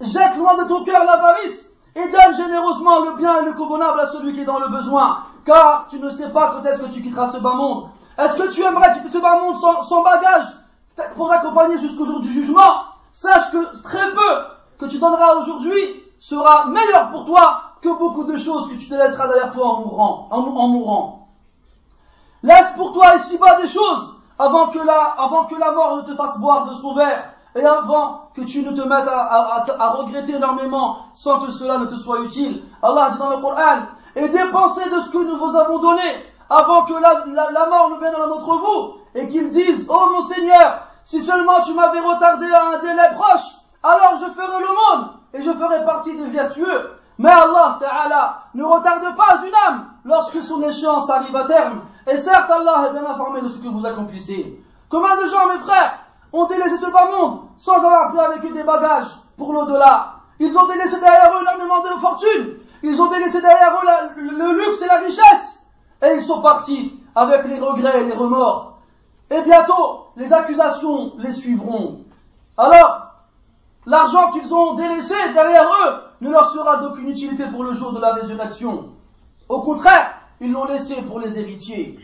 Jette 0.00 0.36
loin 0.36 0.56
de 0.62 0.68
ton 0.68 0.84
cœur 0.84 1.04
l'avarice 1.04 1.67
et 1.98 2.08
donne 2.10 2.36
généreusement 2.36 3.00
le 3.00 3.16
bien 3.16 3.42
et 3.42 3.44
le 3.44 3.52
convenable 3.54 4.00
à 4.00 4.06
celui 4.06 4.32
qui 4.32 4.40
est 4.40 4.44
dans 4.44 4.60
le 4.60 4.68
besoin 4.68 5.24
car 5.44 5.88
tu 5.88 5.98
ne 5.98 6.10
sais 6.10 6.30
pas 6.30 6.52
quand 6.52 6.64
est-ce 6.64 6.82
que 6.82 6.92
tu 6.92 7.02
quitteras 7.02 7.32
ce 7.32 7.38
bas 7.38 7.54
monde. 7.54 7.88
Est-ce 8.18 8.36
que 8.36 8.52
tu 8.52 8.62
aimerais 8.62 8.94
quitter 8.94 9.08
ce 9.08 9.18
bas 9.18 9.40
monde 9.40 9.56
sans, 9.56 10.02
bagage 10.02 10.44
pour 11.16 11.28
t'accompagner 11.28 11.78
jusqu'au 11.78 12.04
jour 12.04 12.20
du 12.20 12.32
jugement 12.32 12.84
Sache 13.12 13.50
que 13.50 13.82
très 13.82 14.12
peu 14.12 14.44
que 14.78 14.86
tu 14.86 14.98
donneras 14.98 15.36
aujourd'hui 15.36 16.04
sera 16.20 16.66
meilleur 16.66 17.10
pour 17.10 17.24
toi 17.24 17.62
que 17.80 17.88
beaucoup 17.98 18.24
de 18.24 18.36
choses 18.36 18.70
que 18.70 18.76
tu 18.76 18.88
te 18.88 18.94
laisseras 18.94 19.28
derrière 19.28 19.52
toi 19.52 19.66
en 19.66 20.68
mourant. 20.68 21.28
Laisse 22.42 22.72
pour 22.76 22.92
toi 22.92 23.16
ici-bas 23.16 23.60
des 23.60 23.68
choses 23.68 24.16
avant 24.38 24.68
que, 24.68 24.78
la, 24.78 25.14
avant 25.18 25.46
que 25.46 25.56
la 25.56 25.72
mort 25.72 25.96
ne 25.96 26.02
te 26.02 26.14
fasse 26.14 26.38
boire 26.38 26.68
de 26.68 26.74
son 26.74 26.94
verre. 26.94 27.32
Et 27.54 27.64
avant 27.64 28.30
que 28.34 28.42
tu 28.42 28.62
ne 28.62 28.76
te 28.76 28.86
mettes 28.86 29.08
à, 29.08 29.90
regretter 29.96 30.34
énormément 30.34 30.98
sans 31.14 31.40
que 31.40 31.50
cela 31.50 31.78
ne 31.78 31.86
te 31.86 31.96
soit 31.96 32.20
utile. 32.20 32.64
Allah 32.82 33.10
dit 33.12 33.18
dans 33.18 33.30
le 33.30 33.40
Coran, 33.40 33.80
et 34.16 34.28
dépensez 34.28 34.88
de 34.90 35.00
ce 35.00 35.10
que 35.10 35.18
nous 35.18 35.36
vous 35.36 35.56
avons 35.56 35.78
donné 35.78 36.24
avant 36.50 36.84
que 36.84 36.94
la, 36.94 37.66
mort 37.66 37.90
ne 37.90 37.98
vienne 37.98 38.14
à 38.14 38.26
notre 38.26 38.56
vous 38.56 38.94
et 39.14 39.28
qu'ils 39.28 39.50
disent, 39.50 39.86
oh 39.90 40.08
mon 40.12 40.22
Seigneur, 40.22 40.86
si 41.04 41.20
seulement 41.20 41.62
tu 41.64 41.74
m'avais 41.74 42.00
retardé 42.00 42.46
à 42.52 42.76
un 42.76 42.78
délai 42.80 43.14
proche, 43.16 43.56
alors 43.82 44.18
je 44.20 44.30
ferai 44.32 44.60
le 44.60 44.68
monde 44.68 45.10
et 45.34 45.42
je 45.42 45.50
ferai 45.52 45.84
partie 45.84 46.16
des 46.16 46.26
vertueux. 46.26 46.90
Mais 47.18 47.30
Allah 47.30 48.42
ne 48.54 48.64
retarde 48.64 49.16
pas 49.16 49.40
une 49.44 49.54
âme 49.68 49.90
lorsque 50.04 50.42
son 50.42 50.62
échéance 50.62 51.10
arrive 51.10 51.34
à 51.34 51.44
terme. 51.44 51.80
Et 52.06 52.16
certes, 52.16 52.50
Allah 52.50 52.88
est 52.88 52.92
bien 52.92 53.10
informé 53.10 53.40
de 53.40 53.48
ce 53.48 53.58
que 53.58 53.68
vous 53.68 53.84
accomplissez. 53.84 54.62
Combien 54.88 55.16
de 55.16 55.26
gens, 55.26 55.52
mes 55.52 55.58
frères, 55.58 55.97
ont 56.32 56.46
délaissé 56.46 56.76
ce 56.76 56.90
bas 56.90 57.10
monde 57.10 57.40
sans 57.56 57.74
avoir 57.74 58.12
pris 58.12 58.20
avec 58.20 58.44
eux 58.44 58.54
des 58.54 58.62
bagages 58.62 59.08
pour 59.36 59.52
l'au-delà 59.52 60.14
Ils 60.38 60.56
ont 60.56 60.66
délaissé 60.66 61.00
derrière 61.00 61.32
eux 61.36 61.42
énormément 61.42 61.82
de 61.82 62.00
fortune. 62.00 62.56
Ils 62.82 63.00
ont 63.00 63.10
délaissé 63.10 63.40
derrière 63.40 63.80
eux 63.82 64.20
le 64.20 64.64
luxe 64.64 64.82
et 64.82 64.86
la 64.86 64.98
richesse. 64.98 65.64
Et 66.02 66.14
ils 66.14 66.22
sont 66.22 66.42
partis 66.42 66.92
avec 67.14 67.44
les 67.46 67.58
regrets 67.58 68.02
et 68.02 68.04
les 68.04 68.14
remords. 68.14 68.78
Et 69.30 69.42
bientôt, 69.42 70.06
les 70.16 70.32
accusations 70.32 71.12
les 71.18 71.32
suivront. 71.32 72.00
Alors, 72.56 73.14
l'argent 73.86 74.32
qu'ils 74.32 74.54
ont 74.54 74.74
délaissé 74.74 75.14
derrière 75.34 75.64
eux 75.64 75.94
ne 76.20 76.30
leur 76.30 76.50
sera 76.50 76.78
d'aucune 76.78 77.10
utilité 77.10 77.46
pour 77.46 77.64
le 77.64 77.72
jour 77.72 77.92
de 77.92 78.00
la 78.00 78.12
résurrection. 78.12 78.90
Au 79.48 79.62
contraire, 79.62 80.14
ils 80.40 80.52
l'ont 80.52 80.64
laissé 80.64 81.02
pour 81.02 81.20
les 81.20 81.38
héritiers. 81.38 81.98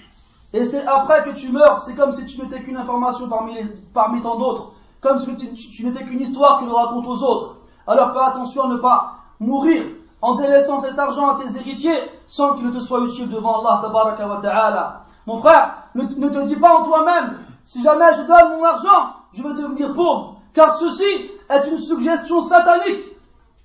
Et 0.55 0.65
c'est 0.65 0.87
après 0.87 1.25
que 1.25 1.31
tu 1.31 1.51
meurs, 1.51 1.83
c'est 1.83 1.97
comme 1.97 2.13
si 2.13 2.25
tu 2.27 2.41
n'étais 2.41 2.63
qu'une 2.63 2.77
information 2.77 3.29
parmi, 3.29 3.57
parmi 3.93 4.23
tant 4.23 4.39
d'autres, 4.39 4.71
comme 5.01 5.19
si 5.19 5.35
tu, 5.35 5.53
tu 5.53 5.85
n'étais 5.85 6.05
qu'une 6.05 6.21
histoire 6.21 6.61
que 6.61 6.65
l'on 6.65 6.77
raconte 6.77 7.07
aux 7.09 7.23
autres. 7.25 7.57
Alors 7.89 8.13
fais 8.13 8.21
attention 8.21 8.63
à 8.63 8.69
ne 8.69 8.77
pas 8.77 9.15
mourir 9.41 9.85
en 10.23 10.37
délaissant 10.37 10.81
cet 10.81 10.97
argent 10.97 11.31
à 11.31 11.43
tes 11.43 11.59
héritiers 11.59 11.99
sans 12.29 12.55
qu'il 12.55 12.67
ne 12.67 12.71
te 12.71 12.79
soit 12.79 13.01
utile 13.01 13.29
devant 13.31 13.59
Allah. 13.59 15.03
Mon 15.27 15.39
frère, 15.39 15.75
ne, 15.97 16.05
ne 16.05 16.29
te 16.29 16.47
dis 16.47 16.57
pas 16.57 16.79
en 16.79 16.85
toi-même, 16.85 17.37
si 17.65 17.83
jamais 17.83 18.15
je 18.15 18.23
donne 18.23 18.57
mon 18.57 18.65
argent, 18.65 19.17
je 19.33 19.43
vais 19.43 19.55
devenir 19.61 19.93
pauvre, 19.93 20.37
car 20.55 20.77
ceci 20.77 21.31
est 21.51 21.71
une 21.73 21.81
suggestion 21.81 22.45
satanique. 22.45 23.03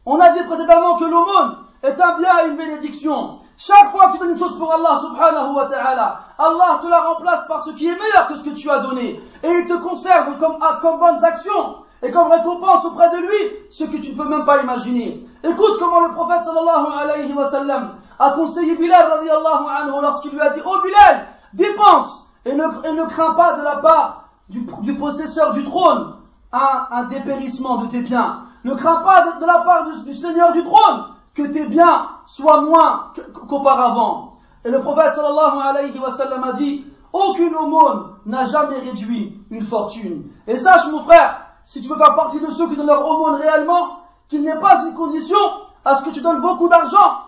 On 0.08 0.19
a 0.19 0.32
dit 0.34 0.43
précédemment 0.47 0.97
que 0.97 1.06
l'aumône 1.06 1.58
est 1.84 2.02
un 2.02 2.17
bien 2.17 2.47
une 2.47 2.58
bénédiction. 2.58 3.41
Chaque 3.62 3.91
fois 3.91 4.08
que 4.08 4.12
tu 4.13 4.19
donnes 4.19 4.32
une 4.32 4.39
chose 4.39 4.58
pour 4.58 4.74
Allah 4.74 5.02
subhanahu 5.02 5.54
wa 5.54 5.65
ta'ala, 5.65 6.22
Allah 6.38 6.80
te 6.82 6.88
la 6.88 7.02
remplace 7.02 7.45
par 7.45 7.62
ce 7.62 7.72
qui 7.72 7.88
est 7.88 8.00
meilleur 8.00 8.30
que 8.30 8.38
ce 8.38 8.43
que 8.45 8.52
tu 8.52 8.69
as 8.69 8.80
donné. 8.80 9.22
Et 9.43 9.50
il 9.52 9.67
te 9.67 9.74
conserve 9.74 10.39
comme, 10.39 10.58
comme 10.82 10.98
bonnes 10.98 11.22
actions 11.26 11.76
et 12.02 12.10
comme 12.10 12.32
récompense 12.32 12.86
auprès 12.86 13.10
de 13.10 13.17
lui 13.17 13.67
ce 13.69 13.84
que 13.84 13.98
tu 13.98 14.13
ne 14.13 14.17
peux 14.17 14.30
même 14.30 14.45
pas 14.45 14.63
imaginer. 14.63 15.28
Écoute 15.43 15.74
comment 15.78 16.08
le 16.08 16.13
prophète 16.13 16.45
sallallahu 16.45 16.86
alayhi 17.02 17.34
wa 17.34 17.50
sallam 17.50 17.95
a 18.17 18.32
conseillé 18.32 18.78
Bilal 18.78 19.12
radiallahu 19.12 19.65
anhu 19.78 20.02
lorsqu'il 20.04 20.32
lui 20.32 20.39
a 20.39 20.52
dit 20.52 20.62
Oh 20.65 20.78
Bilal, 20.82 21.28
dépense 21.54 22.28
et 22.45 22.54
ne, 22.54 22.63
et 22.88 22.93
ne 22.93 23.04
crains 23.08 23.34
pas 23.34 23.58
de 23.58 23.63
la 23.63 23.76
part 23.82 24.30
du, 24.48 24.65
du 24.84 24.93
possesseur 24.95 25.52
du 25.52 25.65
trône 25.65 26.13
un, 26.54 26.88
un, 26.91 27.04
dépérissement 27.04 27.80
de 27.80 27.88
tes 27.88 28.04
biens. 28.04 28.43
Ne 28.63 28.74
crains 28.76 29.02
pas 29.02 29.38
de, 29.38 29.45
la 29.45 29.60
part 29.60 29.89
du 30.06 30.15
Seigneur 30.15 30.54
du 30.54 30.63
trône 30.63 31.08
que 31.36 31.44
tes 31.44 31.68
biens 31.68 32.10
soient 32.28 32.62
moins 32.62 33.12
qu'auparavant. 33.48 34.38
Et 34.65 34.72
le 34.72 34.82
prophète 34.82 35.13
sallallahu 35.13 35.60
alayhi 35.63 35.98
wa 36.00 36.12
sallam 36.12 36.44
a 36.44 36.54
dit 36.54 36.86
Aucune 37.12 37.56
aumône 37.56 38.12
n'a 38.26 38.46
jamais 38.46 38.80
réduit 38.80 39.42
une 39.50 39.63
fortune. 39.63 40.24
Et 40.48 40.58
sache 40.58 40.88
mon 40.92 41.02
frère, 41.02 41.42
si 41.63 41.82
tu 41.82 41.89
veux 41.89 41.98
faire 41.98 42.15
partie 42.15 42.39
de 42.39 42.50
ceux 42.52 42.70
qui 42.70 42.76
donnent 42.76 42.88
leur 42.88 43.08
aumône 43.08 43.36
réellement, 43.36 44.02
qu'il 44.28 44.44
n'est 44.44 44.60
pas 44.60 44.86
une 44.86 44.94
condition 44.94 45.38
à 45.86 45.96
ce 45.96 46.04
que 46.04 46.12
tu 46.12 46.22
donnes 46.22 46.42
beaucoup 46.42 46.70
d'argent 46.70 47.24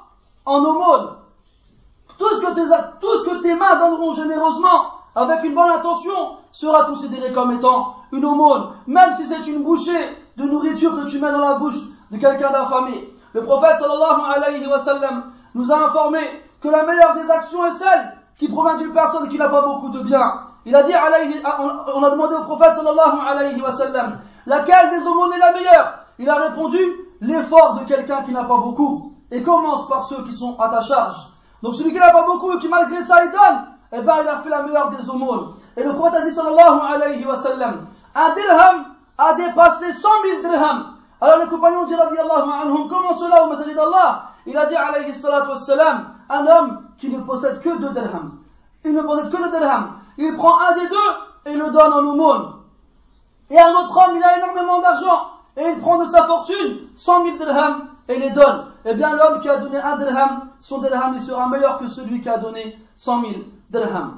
en 0.45 0.59
aumône. 0.63 1.09
Tout 2.17 2.35
ce, 2.35 2.41
que 2.41 3.41
tes, 3.41 3.55
mains 3.55 3.79
donneront 3.79 4.13
généreusement 4.13 4.91
avec 5.15 5.43
une 5.43 5.55
bonne 5.55 5.71
intention 5.71 6.37
sera 6.51 6.85
considéré 6.85 7.33
comme 7.33 7.53
étant 7.53 7.95
une 8.11 8.25
aumône, 8.25 8.73
même 8.85 9.15
si 9.15 9.25
c'est 9.25 9.47
une 9.47 9.63
bouchée 9.63 10.17
de 10.37 10.43
nourriture 10.43 10.95
que 10.95 11.09
tu 11.09 11.19
mets 11.19 11.31
dans 11.31 11.39
la 11.39 11.55
bouche 11.55 11.79
de 12.11 12.17
quelqu'un 12.17 12.51
d'affamé. 12.51 13.11
Le 13.33 13.43
prophète 13.43 13.77
sallallahu 13.79 14.21
alayhi 14.35 14.67
wa 14.67 14.79
sallam 14.79 15.23
nous 15.55 15.71
a 15.71 15.75
informé 15.75 16.19
que 16.61 16.67
la 16.67 16.83
meilleure 16.83 17.15
des 17.15 17.29
actions 17.29 17.65
est 17.65 17.73
celle 17.73 18.17
qui 18.37 18.47
provient 18.47 18.77
d'une 18.77 18.93
personne 18.93 19.29
qui 19.29 19.37
n'a 19.37 19.49
pas 19.49 19.61
beaucoup 19.61 19.89
de 19.89 20.01
biens. 20.01 20.41
Il 20.65 20.75
a 20.75 20.83
dit, 20.83 20.93
on 21.93 22.03
a 22.03 22.09
demandé 22.11 22.35
au 22.35 22.43
prophète 22.43 22.75
sallallahu 22.75 23.27
alayhi 23.27 23.61
wa 23.61 23.71
sallam, 23.71 24.19
Laquelle 24.45 24.89
des 24.89 25.05
aumônes 25.05 25.33
est 25.33 25.39
la 25.39 25.53
meilleure? 25.53 25.99
Il 26.17 26.29
a 26.29 26.35
répondu 26.35 26.79
l'effort 27.21 27.75
de 27.79 27.85
quelqu'un 27.85 28.23
qui 28.23 28.31
n'a 28.31 28.43
pas 28.43 28.57
beaucoup. 28.57 29.13
Et 29.31 29.43
commence 29.43 29.87
par 29.87 30.03
ceux 30.03 30.23
qui 30.25 30.33
sont 30.33 30.59
à 30.59 30.69
ta 30.69 30.81
charge. 30.81 31.17
Donc 31.61 31.75
celui 31.75 31.91
qui 31.91 31.99
n'a 31.99 32.11
pas 32.11 32.25
beaucoup 32.25 32.51
et 32.51 32.59
qui 32.59 32.67
malgré 32.67 33.03
ça 33.03 33.23
il 33.23 33.31
donne, 33.31 33.65
eh 33.93 34.01
ben 34.01 34.15
il 34.21 34.27
a 34.27 34.37
fait 34.37 34.49
la 34.49 34.63
meilleure 34.63 34.89
des 34.91 35.09
aumônes. 35.09 35.53
Et 35.77 35.83
le 35.83 35.93
prophète 35.93 36.21
a 36.21 36.25
dit 36.25 36.33
sallallahu 36.33 36.79
alayhi 36.91 37.25
wa 37.25 37.37
sallam, 37.37 37.87
un 38.15 38.33
dirham 38.33 38.85
a 39.17 39.33
dépassé 39.35 39.93
100 39.93 40.09
000 40.41 40.49
dirhams. 40.49 40.95
Alors 41.21 41.37
le 41.37 41.45
compagnon 41.47 41.85
dit 41.85 41.95
radiallahu 41.95 42.49
anhum, 42.63 42.89
comment 42.89 43.13
cela 43.13 43.45
au 43.45 43.49
message 43.51 43.75
d'Allah? 43.75 44.31
Il 44.47 44.57
a 44.57 44.65
dit 44.65 44.75
alayhi 44.75 45.13
salatu 45.13 45.51
un 46.29 46.47
homme 46.47 46.81
qui 46.97 47.09
ne 47.09 47.21
possède 47.21 47.61
que 47.61 47.77
deux 47.79 47.91
dirhams. 47.91 48.39
Il 48.83 48.95
ne 48.95 49.01
possède 49.03 49.31
que 49.31 49.37
deux 49.37 49.59
dirhams. 49.59 49.91
Il 50.17 50.35
prend 50.35 50.59
un 50.59 50.73
des 50.73 50.87
deux 50.87 51.51
et 51.51 51.55
le 51.55 51.69
donne 51.69 51.93
en 51.93 51.99
aumône. 51.99 52.53
Et 53.51 53.59
un 53.59 53.71
autre 53.71 53.97
homme, 53.97 54.17
il 54.17 54.23
a 54.23 54.37
énormément 54.37 54.81
d'argent, 54.81 55.27
et 55.57 55.71
il 55.71 55.79
prend 55.79 55.99
de 55.99 56.05
sa 56.05 56.23
fortune 56.23 56.87
100 56.95 57.23
000 57.23 57.37
dirhams 57.37 57.87
et 58.07 58.17
les 58.17 58.29
donne. 58.31 58.67
Eh 58.85 58.93
bien, 58.93 59.15
l'homme 59.15 59.41
qui 59.41 59.49
a 59.49 59.57
donné 59.57 59.77
un 59.77 59.97
dirham, 59.97 60.47
son 60.59 60.79
dirham, 60.79 61.13
il 61.15 61.21
sera 61.21 61.47
meilleur 61.49 61.77
que 61.77 61.87
celui 61.87 62.21
qui 62.21 62.29
a 62.29 62.37
donné 62.37 62.79
100 62.95 63.21
000 63.21 63.33
dirhams. 63.69 64.17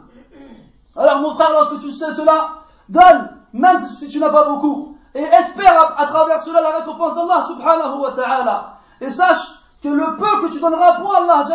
Alors, 0.95 1.19
mon 1.19 1.33
frère, 1.33 1.51
lorsque 1.51 1.79
tu 1.79 1.91
sais 1.91 2.11
cela, 2.11 2.49
donne, 2.87 3.29
même 3.53 3.79
si 3.87 4.07
tu 4.07 4.19
n'as 4.19 4.29
pas 4.29 4.47
beaucoup, 4.47 4.95
et 5.15 5.21
espère 5.21 5.95
à, 5.97 6.05
travers 6.05 6.41
cela 6.41 6.61
la 6.61 6.77
récompense 6.77 7.15
d'Allah 7.15 7.45
subhanahu 7.47 7.99
wa 7.99 8.11
ta'ala. 8.11 8.73
Et 9.01 9.09
sache 9.09 9.59
que 9.81 9.89
le 9.89 10.17
peu 10.17 10.41
que 10.41 10.53
tu 10.53 10.59
donneras 10.59 10.93
pour 10.93 11.13
Allah, 11.15 11.45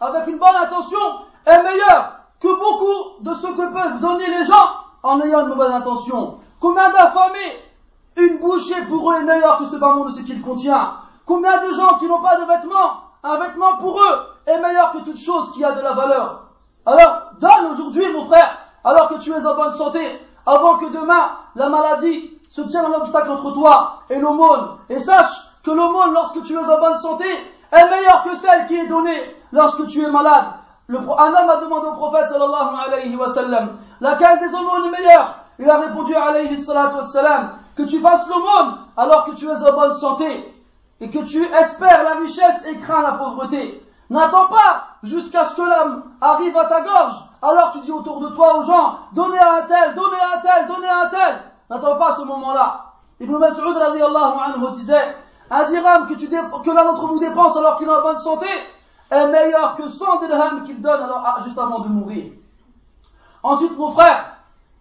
avec 0.00 0.26
une 0.28 0.38
bonne 0.38 0.56
intention, 0.56 0.98
est 1.46 1.62
meilleur 1.62 2.12
que 2.40 2.48
beaucoup 2.48 3.22
de 3.22 3.34
ce 3.34 3.46
que 3.46 3.72
peuvent 3.72 4.00
donner 4.00 4.26
les 4.26 4.44
gens 4.44 4.74
en 5.02 5.20
ayant 5.20 5.40
une 5.42 5.54
mauvaise 5.54 5.72
intention. 5.72 6.38
Combien 6.60 6.90
d'affamés 6.90 7.58
Une 8.16 8.38
bouchée 8.38 8.82
pour 8.88 9.10
eux 9.10 9.16
est 9.16 9.24
meilleure 9.24 9.58
que 9.58 9.66
ce 9.66 9.76
bas 9.76 9.96
de 10.06 10.10
ce 10.10 10.20
qu'il 10.20 10.40
contient? 10.42 10.94
Combien 11.26 11.66
de 11.66 11.72
gens 11.72 11.98
qui 11.98 12.06
n'ont 12.06 12.22
pas 12.22 12.36
de 12.36 12.44
vêtements 12.44 13.02
Un 13.22 13.38
vêtement 13.38 13.76
pour 13.78 14.00
eux 14.00 14.18
est 14.46 14.60
meilleur 14.60 14.92
que 14.92 14.98
toute 14.98 15.18
chose 15.18 15.52
qui 15.52 15.64
a 15.64 15.72
de 15.72 15.80
la 15.80 15.92
valeur? 15.92 16.44
Alors, 16.86 17.32
donne 17.40 17.72
aujourd'hui, 17.72 18.12
mon 18.12 18.26
frère, 18.26 18.56
alors 18.84 19.08
que 19.08 19.18
tu 19.18 19.30
es 19.30 19.46
en 19.46 19.54
bonne 19.54 19.74
santé, 19.74 20.20
avant 20.46 20.78
que 20.78 20.86
demain, 20.86 21.30
la 21.54 21.68
maladie 21.68 22.39
se 22.50 22.62
tienne 22.62 22.84
un 22.84 23.00
obstacle 23.00 23.30
entre 23.30 23.52
toi 23.52 24.02
et 24.10 24.18
l'aumône. 24.18 24.76
Et 24.90 24.98
sache 24.98 25.50
que 25.64 25.70
l'aumône, 25.70 26.12
lorsque 26.12 26.42
tu 26.42 26.52
es 26.52 26.58
en 26.58 26.80
bonne 26.80 26.98
santé, 26.98 27.24
est 27.72 27.88
meilleure 27.88 28.24
que 28.24 28.36
celle 28.36 28.66
qui 28.66 28.76
est 28.76 28.88
donnée 28.88 29.36
lorsque 29.52 29.86
tu 29.86 30.02
es 30.02 30.10
malade. 30.10 30.46
un 30.88 30.94
homme 30.96 31.50
a 31.50 31.56
demandé 31.62 31.86
au 31.86 31.92
prophète 31.92 32.28
sallallahu 32.28 32.74
alayhi 32.86 33.14
wa 33.14 33.28
sallam, 33.28 33.78
laquelle 34.00 34.40
des 34.40 34.52
aumônes 34.52 34.86
est 34.86 35.00
meilleure? 35.00 35.36
Il 35.60 35.70
a 35.70 35.78
répondu 35.78 36.14
alayhi 36.14 36.58
salatu 36.58 36.96
wassalam, 36.96 37.52
que 37.76 37.84
tu 37.84 38.00
fasses 38.00 38.28
l'aumône 38.28 38.78
alors 38.96 39.26
que 39.26 39.32
tu 39.32 39.46
es 39.46 39.50
en 39.56 39.72
bonne 39.72 39.94
santé 39.94 40.52
et 41.00 41.08
que 41.08 41.20
tu 41.20 41.44
espères 41.44 42.02
la 42.02 42.16
richesse 42.16 42.66
et 42.66 42.80
crains 42.80 43.02
la 43.02 43.12
pauvreté. 43.12 43.86
N'attends 44.10 44.48
pas 44.48 44.86
jusqu'à 45.04 45.44
ce 45.44 45.54
que 45.54 45.62
l'homme 45.62 46.02
arrive 46.20 46.56
à 46.58 46.64
ta 46.64 46.80
gorge. 46.80 47.14
Alors 47.42 47.70
tu 47.72 47.80
dis 47.80 47.92
autour 47.92 48.18
de 48.20 48.28
toi 48.30 48.58
aux 48.58 48.62
gens, 48.64 48.98
donnez 49.12 49.38
à 49.38 49.54
un 49.54 49.62
tel, 49.62 49.94
donnez 49.94 50.18
à 50.18 50.38
un 50.38 50.40
tel, 50.40 50.66
donnez 50.66 50.88
à 50.88 51.04
un 51.04 51.08
tel. 51.08 51.49
N'attends 51.70 51.96
pas 51.96 52.16
ce 52.16 52.22
moment-là. 52.24 52.86
Ibn 53.20 53.36
Mas'ud 53.38 53.76
anhu 53.76 54.72
disait, 54.74 55.16
un 55.50 55.70
dirham 55.70 56.08
que, 56.08 56.14
tu 56.14 56.28
que 56.28 56.70
l'un 56.70 56.84
d'entre 56.84 57.06
vous 57.06 57.20
dépense 57.20 57.56
alors 57.56 57.78
qu'il 57.78 57.86
est 57.86 57.92
en 57.92 58.02
bonne 58.02 58.18
santé 58.18 58.46
est 59.10 59.26
meilleur 59.28 59.76
que 59.76 59.88
100 59.88 60.26
dirhams 60.26 60.64
qu'il 60.64 60.80
donne 60.80 61.02
alors, 61.02 61.22
ah, 61.24 61.42
juste 61.44 61.58
avant 61.58 61.80
de 61.80 61.88
mourir. 61.88 62.32
Ensuite, 63.42 63.76
mon 63.78 63.90
frère, 63.90 64.36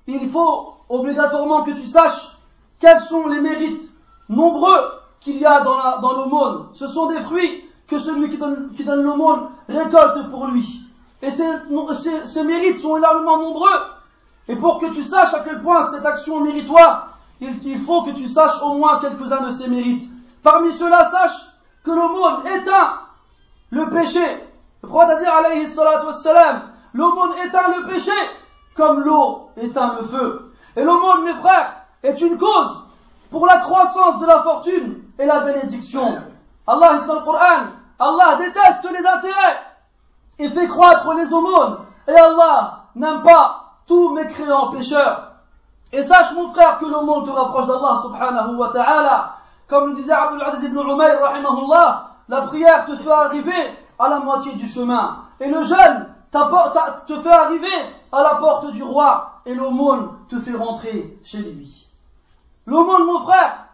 il 0.07 0.29
faut 0.29 0.73
obligatoirement 0.89 1.63
que 1.63 1.71
tu 1.71 1.85
saches 1.85 2.37
quels 2.79 3.01
sont 3.01 3.27
les 3.27 3.39
mérites 3.39 3.83
nombreux 4.27 4.99
qu'il 5.19 5.37
y 5.37 5.45
a 5.45 5.61
dans, 5.61 6.13
l'aumône. 6.13 6.67
Ce 6.73 6.87
sont 6.87 7.07
des 7.07 7.21
fruits 7.21 7.69
que 7.87 7.99
celui 7.99 8.29
qui 8.29 8.37
donne, 8.37 8.71
qui 8.75 8.83
donne 8.83 9.03
l'aumône 9.03 9.49
récolte 9.67 10.29
pour 10.29 10.47
lui. 10.47 10.81
Et 11.21 11.31
ces, 11.31 11.49
ces, 12.25 12.43
mérites 12.43 12.79
sont 12.79 12.97
énormément 12.97 13.37
nombreux. 13.37 13.79
Et 14.47 14.55
pour 14.55 14.79
que 14.79 14.93
tu 14.93 15.03
saches 15.03 15.33
à 15.33 15.41
quel 15.41 15.61
point 15.61 15.85
cette 15.91 16.05
action 16.05 16.39
est 16.39 16.51
méritoire, 16.51 17.17
il, 17.41 17.79
faut 17.79 18.03
que 18.03 18.11
tu 18.11 18.27
saches 18.27 18.61
au 18.63 18.73
moins 18.73 18.99
quelques-uns 18.99 19.41
de 19.41 19.51
ces 19.51 19.69
mérites. 19.69 20.09
Parmi 20.43 20.73
ceux-là, 20.73 21.07
sache 21.09 21.51
que 21.83 21.91
l'aumône 21.91 22.45
éteint 22.47 22.99
le 23.71 23.89
péché. 23.89 24.43
Le 24.81 24.89
prophète 24.89 25.19
dit, 25.19 25.25
alayhi 25.25 25.67
salatu 25.67 26.07
wassalam, 26.07 26.63
l'aumône 26.93 27.33
éteint 27.45 27.75
le 27.77 27.87
péché 27.87 28.11
comme 28.75 29.01
l'eau 29.01 29.49
éteint 29.57 29.95
le 29.99 30.05
feu. 30.05 30.53
Et 30.75 30.83
l'aumône, 30.83 31.25
mes 31.25 31.33
frères, 31.35 31.75
est 32.03 32.19
une 32.21 32.37
cause 32.37 32.83
pour 33.29 33.45
la 33.45 33.57
croissance 33.59 34.19
de 34.19 34.25
la 34.25 34.41
fortune 34.41 35.03
et 35.17 35.25
la 35.25 35.41
bénédiction. 35.41 36.21
Allah 36.65 36.99
dit 37.01 37.07
dans 37.07 37.15
le 37.15 37.25
Coran, 37.25 37.67
Allah 37.99 38.37
déteste 38.37 38.87
les 38.91 39.05
intérêts 39.05 39.59
et 40.39 40.49
fait 40.49 40.67
croître 40.67 41.13
les 41.13 41.31
aumônes. 41.33 41.79
Et 42.07 42.15
Allah 42.15 42.85
n'aime 42.95 43.21
pas 43.23 43.68
tous 43.89 44.13
mécréants 44.13 44.71
pécheurs. 44.71 45.31
Et 45.91 46.03
sache 46.03 46.33
mon 46.35 46.53
frère 46.53 46.77
que 46.77 46.85
le 46.85 47.01
monde 47.01 47.25
te 47.25 47.31
rapproche 47.31 47.65
d'Allah 47.65 47.99
subhanahu 48.03 48.55
wa 48.55 48.69
ta'ala. 48.69 49.35
Comme 49.67 49.89
le 49.89 49.95
disait 49.95 50.13
Abdul 50.13 50.41
Aziz 50.43 50.63
ibn 50.63 50.79
Umayr 50.79 51.19
la 52.29 52.41
prière 52.43 52.85
te 52.85 52.95
fait 52.95 53.11
arriver 53.11 53.77
à 53.97 54.07
la 54.07 54.19
moitié 54.19 54.53
du 54.53 54.67
chemin. 54.67 55.23
Et 55.39 55.49
le 55.49 55.63
jeûne 55.63 56.07
te 56.31 57.19
fait 57.19 57.31
arriver 57.31 57.95
à 58.11 58.21
la 58.21 58.35
porte 58.35 58.71
du 58.71 58.83
roi. 58.83 59.41
Et 59.47 59.55
l'aumône 59.55 60.11
te 60.29 60.39
fait 60.39 60.55
rentrer 60.55 61.19
chez 61.23 61.39
lui. 61.39 61.87
L'aumône, 62.67 63.05
mon 63.05 63.19
frère, 63.21 63.65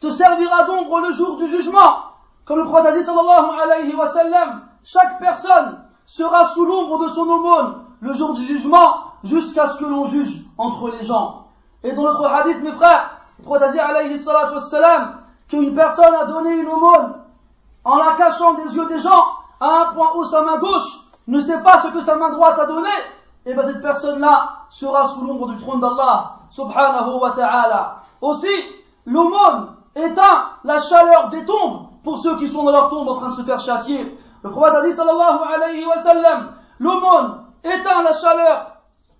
te 0.00 0.10
servira 0.10 0.64
d'ombre 0.64 1.00
le 1.00 1.12
jour 1.12 1.36
du 1.38 1.46
jugement. 1.46 1.98
Comme 2.44 2.58
le 2.58 2.64
prophète 2.64 2.86
a 2.86 2.96
dit 2.96 3.04
sallallahu 3.04 3.60
alayhi 3.62 3.94
wa 3.94 4.08
sallam, 4.08 4.62
chaque 4.82 5.20
personne 5.20 5.78
sera 6.04 6.48
sous 6.48 6.64
l'ombre 6.64 7.04
de 7.04 7.08
son 7.08 7.22
aumône 7.22 7.83
le 8.04 8.12
jour 8.12 8.34
du 8.34 8.44
jugement 8.44 9.14
jusqu'à 9.24 9.68
ce 9.68 9.78
que 9.78 9.86
l'on 9.86 10.04
juge 10.04 10.44
entre 10.58 10.90
les 10.90 11.02
gens. 11.04 11.46
Et 11.82 11.92
dans 11.92 12.02
notre 12.02 12.26
hadith, 12.26 12.62
mes 12.62 12.72
frères, 12.72 13.16
le 13.38 13.44
prophète 13.44 13.70
a 13.70 13.72
dit 13.72 15.14
qu'une 15.48 15.74
personne 15.74 16.14
a 16.14 16.26
donné 16.26 16.54
une 16.54 16.68
aumône 16.68 17.14
en 17.82 17.96
la 17.96 18.12
cachant 18.18 18.54
des 18.54 18.76
yeux 18.76 18.86
des 18.88 19.00
gens 19.00 19.24
à 19.58 19.68
un 19.80 19.94
point 19.94 20.10
où 20.16 20.24
sa 20.24 20.42
main 20.42 20.58
gauche 20.58 21.06
ne 21.28 21.40
sait 21.40 21.62
pas 21.62 21.80
ce 21.80 21.88
que 21.88 22.02
sa 22.02 22.16
main 22.16 22.30
droite 22.30 22.58
a 22.58 22.66
donné, 22.66 22.90
et 23.46 23.54
bien 23.54 23.62
cette 23.62 23.80
personne-là 23.80 24.50
sera 24.68 25.08
sous 25.08 25.26
l'ombre 25.26 25.48
du 25.48 25.58
trône 25.58 25.80
d'Allah 25.80 26.32
subhanahu 26.50 27.20
wa 27.20 27.30
ta'ala. 27.30 28.02
Aussi, 28.20 28.54
l'aumône 29.06 29.68
éteint 29.96 30.50
la 30.64 30.78
chaleur 30.78 31.30
des 31.30 31.46
tombes 31.46 31.86
pour 32.02 32.18
ceux 32.18 32.36
qui 32.36 32.50
sont 32.50 32.64
dans 32.64 32.72
leur 32.72 32.90
tombe 32.90 33.08
en 33.08 33.14
train 33.14 33.30
de 33.30 33.34
se 33.34 33.42
faire 33.42 33.60
châtier. 33.60 34.18
Le 34.42 34.50
prophète 34.50 34.74
a 34.74 34.86
dit 34.86 34.92
sallallahu 34.92 35.38
alayhi 35.54 35.86
wa 35.86 35.98
sallam, 35.98 36.52
l'aumône 36.78 37.43
éteint 37.64 38.02
la 38.02 38.12
chaleur 38.12 38.76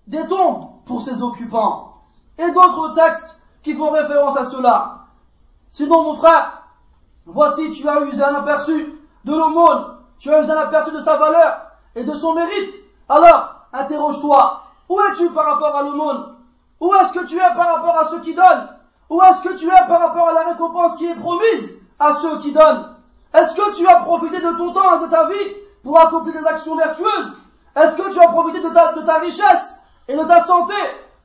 des 0.07 0.27
tombes 0.27 0.69
pour 0.85 1.01
ses 1.01 1.21
occupants. 1.21 1.93
Et 2.37 2.51
d'autres 2.51 2.93
textes 2.93 3.41
qui 3.63 3.73
font 3.73 3.89
référence 3.89 4.37
à 4.37 4.45
cela. 4.45 4.99
Sinon, 5.69 6.03
mon 6.03 6.13
frère, 6.13 6.63
voici, 7.25 7.71
tu 7.71 7.87
as 7.89 8.01
eu 8.01 8.21
un 8.21 8.35
aperçu 8.35 8.93
de 9.25 9.31
l'aumône, 9.31 9.97
tu 10.19 10.31
as 10.31 10.41
eu 10.41 10.51
un 10.51 10.57
aperçu 10.57 10.91
de 10.91 10.99
sa 10.99 11.17
valeur 11.17 11.61
et 11.95 12.03
de 12.03 12.13
son 12.13 12.35
mérite. 12.35 12.73
Alors, 13.09 13.55
interroge-toi, 13.73 14.61
où 14.89 14.99
es-tu 15.01 15.29
par 15.31 15.45
rapport 15.45 15.75
à 15.75 15.83
l'aumône? 15.83 16.35
Où 16.79 16.93
est-ce 16.93 17.13
que 17.13 17.25
tu 17.25 17.37
es 17.37 17.55
par 17.55 17.75
rapport 17.75 17.97
à 17.97 18.05
ceux 18.09 18.19
qui 18.21 18.35
donnent 18.35 18.69
Où 19.09 19.21
est-ce 19.23 19.41
que 19.41 19.55
tu 19.57 19.65
es 19.65 19.87
par 19.87 19.99
rapport 19.99 20.29
à 20.29 20.33
la 20.33 20.49
récompense 20.51 20.97
qui 20.97 21.07
est 21.07 21.15
promise 21.15 21.79
à 21.99 22.13
ceux 22.13 22.39
qui 22.39 22.51
donnent? 22.51 22.95
Est-ce 23.33 23.55
que 23.55 23.73
tu 23.75 23.87
as 23.87 24.01
profité 24.01 24.39
de 24.39 24.57
ton 24.57 24.73
temps 24.73 24.99
et 24.99 25.05
de 25.05 25.11
ta 25.11 25.27
vie 25.27 25.55
pour 25.83 25.99
accomplir 25.99 26.39
des 26.39 26.47
actions 26.47 26.75
vertueuses? 26.75 27.39
Est-ce 27.75 27.95
que 27.97 28.13
tu 28.13 28.19
as 28.19 28.27
profité 28.29 28.61
de 28.61 28.69
ta, 28.69 29.17
richesse 29.19 29.81
et 30.07 30.15
de 30.15 30.23
ta 30.23 30.41
santé 30.43 30.73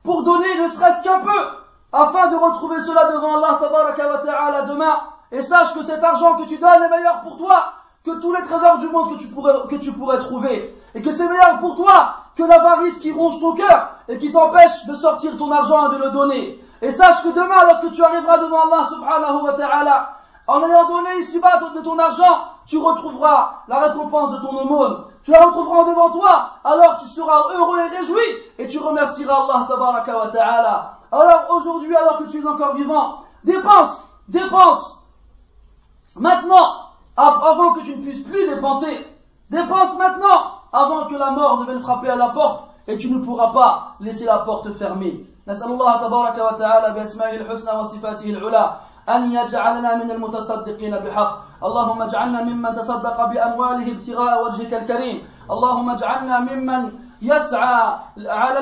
pour 0.03 0.23
donner 0.23 0.61
ne 0.61 0.67
serait-ce 0.67 1.03
qu'un 1.03 1.19
peu 1.19 1.47
afin 1.93 2.27
de 2.27 2.35
retrouver 2.35 2.79
cela 2.79 3.11
devant 3.11 3.37
Allah 3.37 3.59
wa 3.61 4.17
ta'ala 4.25 4.61
demain 4.63 4.99
et 5.31 5.41
sache 5.41 5.73
que 5.73 5.83
cet 5.83 6.03
argent 6.03 6.35
que 6.35 6.47
tu 6.47 6.57
donnes 6.57 6.83
est 6.83 6.89
meilleur 6.89 7.21
pour 7.21 7.37
toi 7.37 7.73
que 8.03 8.19
tous 8.19 8.33
les 8.33 8.43
trésors 8.43 8.79
du 8.79 8.87
monde 8.87 9.13
que 9.15 9.21
tu 9.21 9.27
pourrais, 9.27 9.53
que 9.69 9.75
tu 9.75 9.91
pourrais 9.93 10.19
trouver 10.19 10.75
et 10.93 11.01
que 11.01 11.11
c'est 11.11 11.27
meilleur 11.27 11.59
pour 11.59 11.75
toi 11.75 12.15
que 12.35 12.43
l'avarice 12.43 12.99
qui 12.99 13.11
ronge 13.11 13.39
ton 13.39 13.53
cœur 13.53 13.91
et 14.07 14.17
qui 14.17 14.31
t'empêche 14.31 14.85
de 14.87 14.95
sortir 14.95 15.37
ton 15.37 15.51
argent 15.51 15.91
et 15.91 15.95
de 15.95 16.03
le 16.03 16.11
donner. 16.11 16.63
Et 16.81 16.91
sache 16.91 17.23
que 17.23 17.29
demain, 17.29 17.63
lorsque 17.65 17.91
tu 17.91 18.03
arriveras 18.03 18.39
devant 18.39 18.61
Allah 18.63 18.87
subhanahu 18.89 19.43
wa 19.43 19.53
ta'ala, 19.53 20.20
en 20.46 20.62
ayant 20.62 20.88
donné 20.88 21.18
ici-bas 21.18 21.60
de 21.74 21.80
ton 21.80 21.98
argent, 21.98 22.38
tu 22.66 22.78
retrouveras 22.78 23.62
la 23.68 23.80
récompense 23.80 24.32
de 24.32 24.38
ton 24.38 24.56
aumône. 24.56 25.04
Tu 25.24 25.32
la 25.32 25.46
retrouveras 25.46 25.84
devant 25.84 26.10
toi, 26.10 26.50
alors 26.64 26.98
tu 27.00 27.06
seras 27.06 27.52
heureux 27.54 27.80
et 27.80 27.96
réjoui, 27.96 28.22
et 28.58 28.68
tu 28.68 28.78
remercieras 28.78 29.44
Allah 29.44 29.66
tabaraka 29.68 30.16
wa 30.16 30.28
ta'ala. 30.28 30.98
Alors 31.10 31.46
aujourd'hui, 31.50 31.96
alors 31.96 32.18
que 32.18 32.30
tu 32.30 32.40
es 32.40 32.46
encore 32.46 32.74
vivant, 32.74 33.22
dépense, 33.44 34.08
dépense. 34.28 35.02
Maintenant, 36.16 36.90
avant 37.16 37.72
que 37.74 37.80
tu 37.80 37.96
ne 37.96 38.02
puisses 38.02 38.24
plus 38.24 38.48
dépenser, 38.48 39.06
dépense 39.50 39.98
maintenant, 39.98 40.60
avant 40.72 41.06
que 41.06 41.14
la 41.14 41.30
mort 41.30 41.58
ne 41.60 41.64
vienne 41.66 41.80
frapper 41.80 42.10
à 42.10 42.16
la 42.16 42.28
porte, 42.28 42.64
et 42.86 42.96
tu 42.96 43.10
ne 43.10 43.24
pourras 43.24 43.52
pas 43.52 43.94
laisser 44.00 44.26
la 44.26 44.38
porte 44.38 44.72
fermée. 44.72 45.26
نسأل 45.46 45.70
الله 45.72 45.96
تبارك 45.96 46.38
وتعالى 46.38 46.94
بأسمائه 46.94 47.36
الحسنى 47.36 47.78
وصفاته 47.78 48.30
العلى 48.30 48.76
أن 49.15 49.31
يجعلنا 49.31 49.95
من 49.95 50.11
المتصدقين 50.11 50.99
بحق. 50.99 51.33
اللهم 51.63 52.01
اجعلنا 52.01 52.43
ممن 52.43 52.75
تصدق 52.75 53.25
بأمواله 53.25 53.87
ابتغاء 53.91 54.45
وجهك 54.45 54.73
الكريم. 54.73 55.17
اللهم 55.51 55.89
اجعلنا 55.89 56.39
ممن 56.39 56.91
يسعى 57.21 57.99
على 58.17 58.59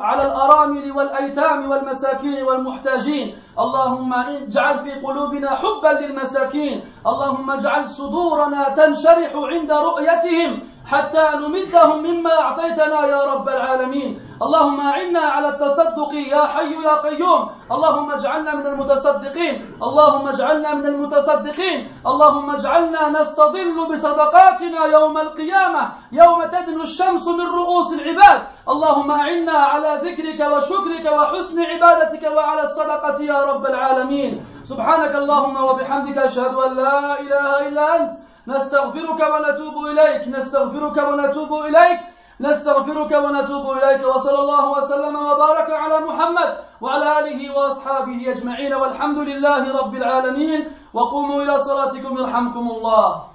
على 0.00 0.22
الأرامل 0.26 0.92
والأيتام 0.92 1.70
والمساكين 1.70 2.44
والمحتاجين. 2.44 3.34
اللهم 3.58 4.14
اجعل 4.14 4.78
في 4.78 4.90
قلوبنا 5.06 5.50
حبا 5.50 5.88
للمساكين. 6.00 6.76
اللهم 7.06 7.50
اجعل 7.50 7.88
صدورنا 7.88 8.62
تنشرح 8.78 9.32
عند 9.34 9.70
رؤيتهم 9.72 10.50
حتى 10.86 11.24
نمدهم 11.42 11.98
مما 12.02 12.30
أعطيتنا 12.40 13.06
يا 13.06 13.20
رب 13.34 13.48
العالمين. 13.48 14.10
اللهم 14.42 14.80
أعنا 14.80 15.20
على 15.20 15.48
التصدق 15.48 16.12
يا 16.14 16.44
حي 16.44 16.72
يا 16.82 16.94
قيوم. 16.94 17.50
اللهم 17.72 18.10
اجعلنا 18.10 18.54
من 18.54 18.66
المتصدقين. 18.66 19.76
اللهم 19.82 20.28
اجعلنا 20.28 20.74
من 20.74 20.86
المتصدقين. 20.86 21.78
اللهم 22.06 22.50
اجعلنا 22.50 23.08
نستظل 23.20 23.76
بصدقاتنا 23.92 24.84
يوم 24.84 25.18
القيامة. 25.18 25.92
يوم 26.12 26.44
تدنو 26.44 26.82
الشمس 26.82 27.28
من 27.28 27.46
رؤوس 27.46 27.92
العباد. 27.92 28.40
اللهم 28.68 29.10
أعنا 29.10 29.52
على 29.52 30.00
ذكرك 30.04 30.40
وشكرك 30.52 31.04
وحسن 31.12 31.62
عبادتك 31.62 32.24
وعلى 32.36 32.62
الصدقة 32.62 33.22
يا 33.22 33.44
رب 33.44 33.66
العالمين. 33.66 34.44
سبحانك 34.64 35.14
اللهم 35.14 35.56
وبحمدك 35.64 36.18
أشهد 36.18 36.54
أن 36.54 36.76
لا 36.76 37.20
إله 37.20 37.68
إلا 37.68 37.96
أنت. 37.96 38.12
نستغفرك 38.48 39.20
ونتوب 39.32 39.76
إليك. 39.86 40.28
نستغفرك 40.28 40.96
ونتوب 40.96 41.52
إليك. 41.52 42.00
نستغفرك 42.40 43.12
ونتوب 43.12 43.70
إليك 43.70 44.06
وصلى 44.06 44.38
الله 44.38 44.70
وسلم 44.72 45.16
وبارك 45.16 45.70
على 45.70 46.00
محمد 46.00 46.50
وعلى 46.80 47.18
آله 47.18 47.56
وأصحابه 47.56 48.32
أجمعين 48.32 48.74
والحمد 48.74 49.18
لله 49.18 49.62
رب 49.80 49.94
العالمين. 49.94 50.72
وقوموا 50.94 51.42
إلى 51.42 51.58
صلاتكم 51.58 52.18
يرحمكم 52.18 52.70
الله. 52.70 53.29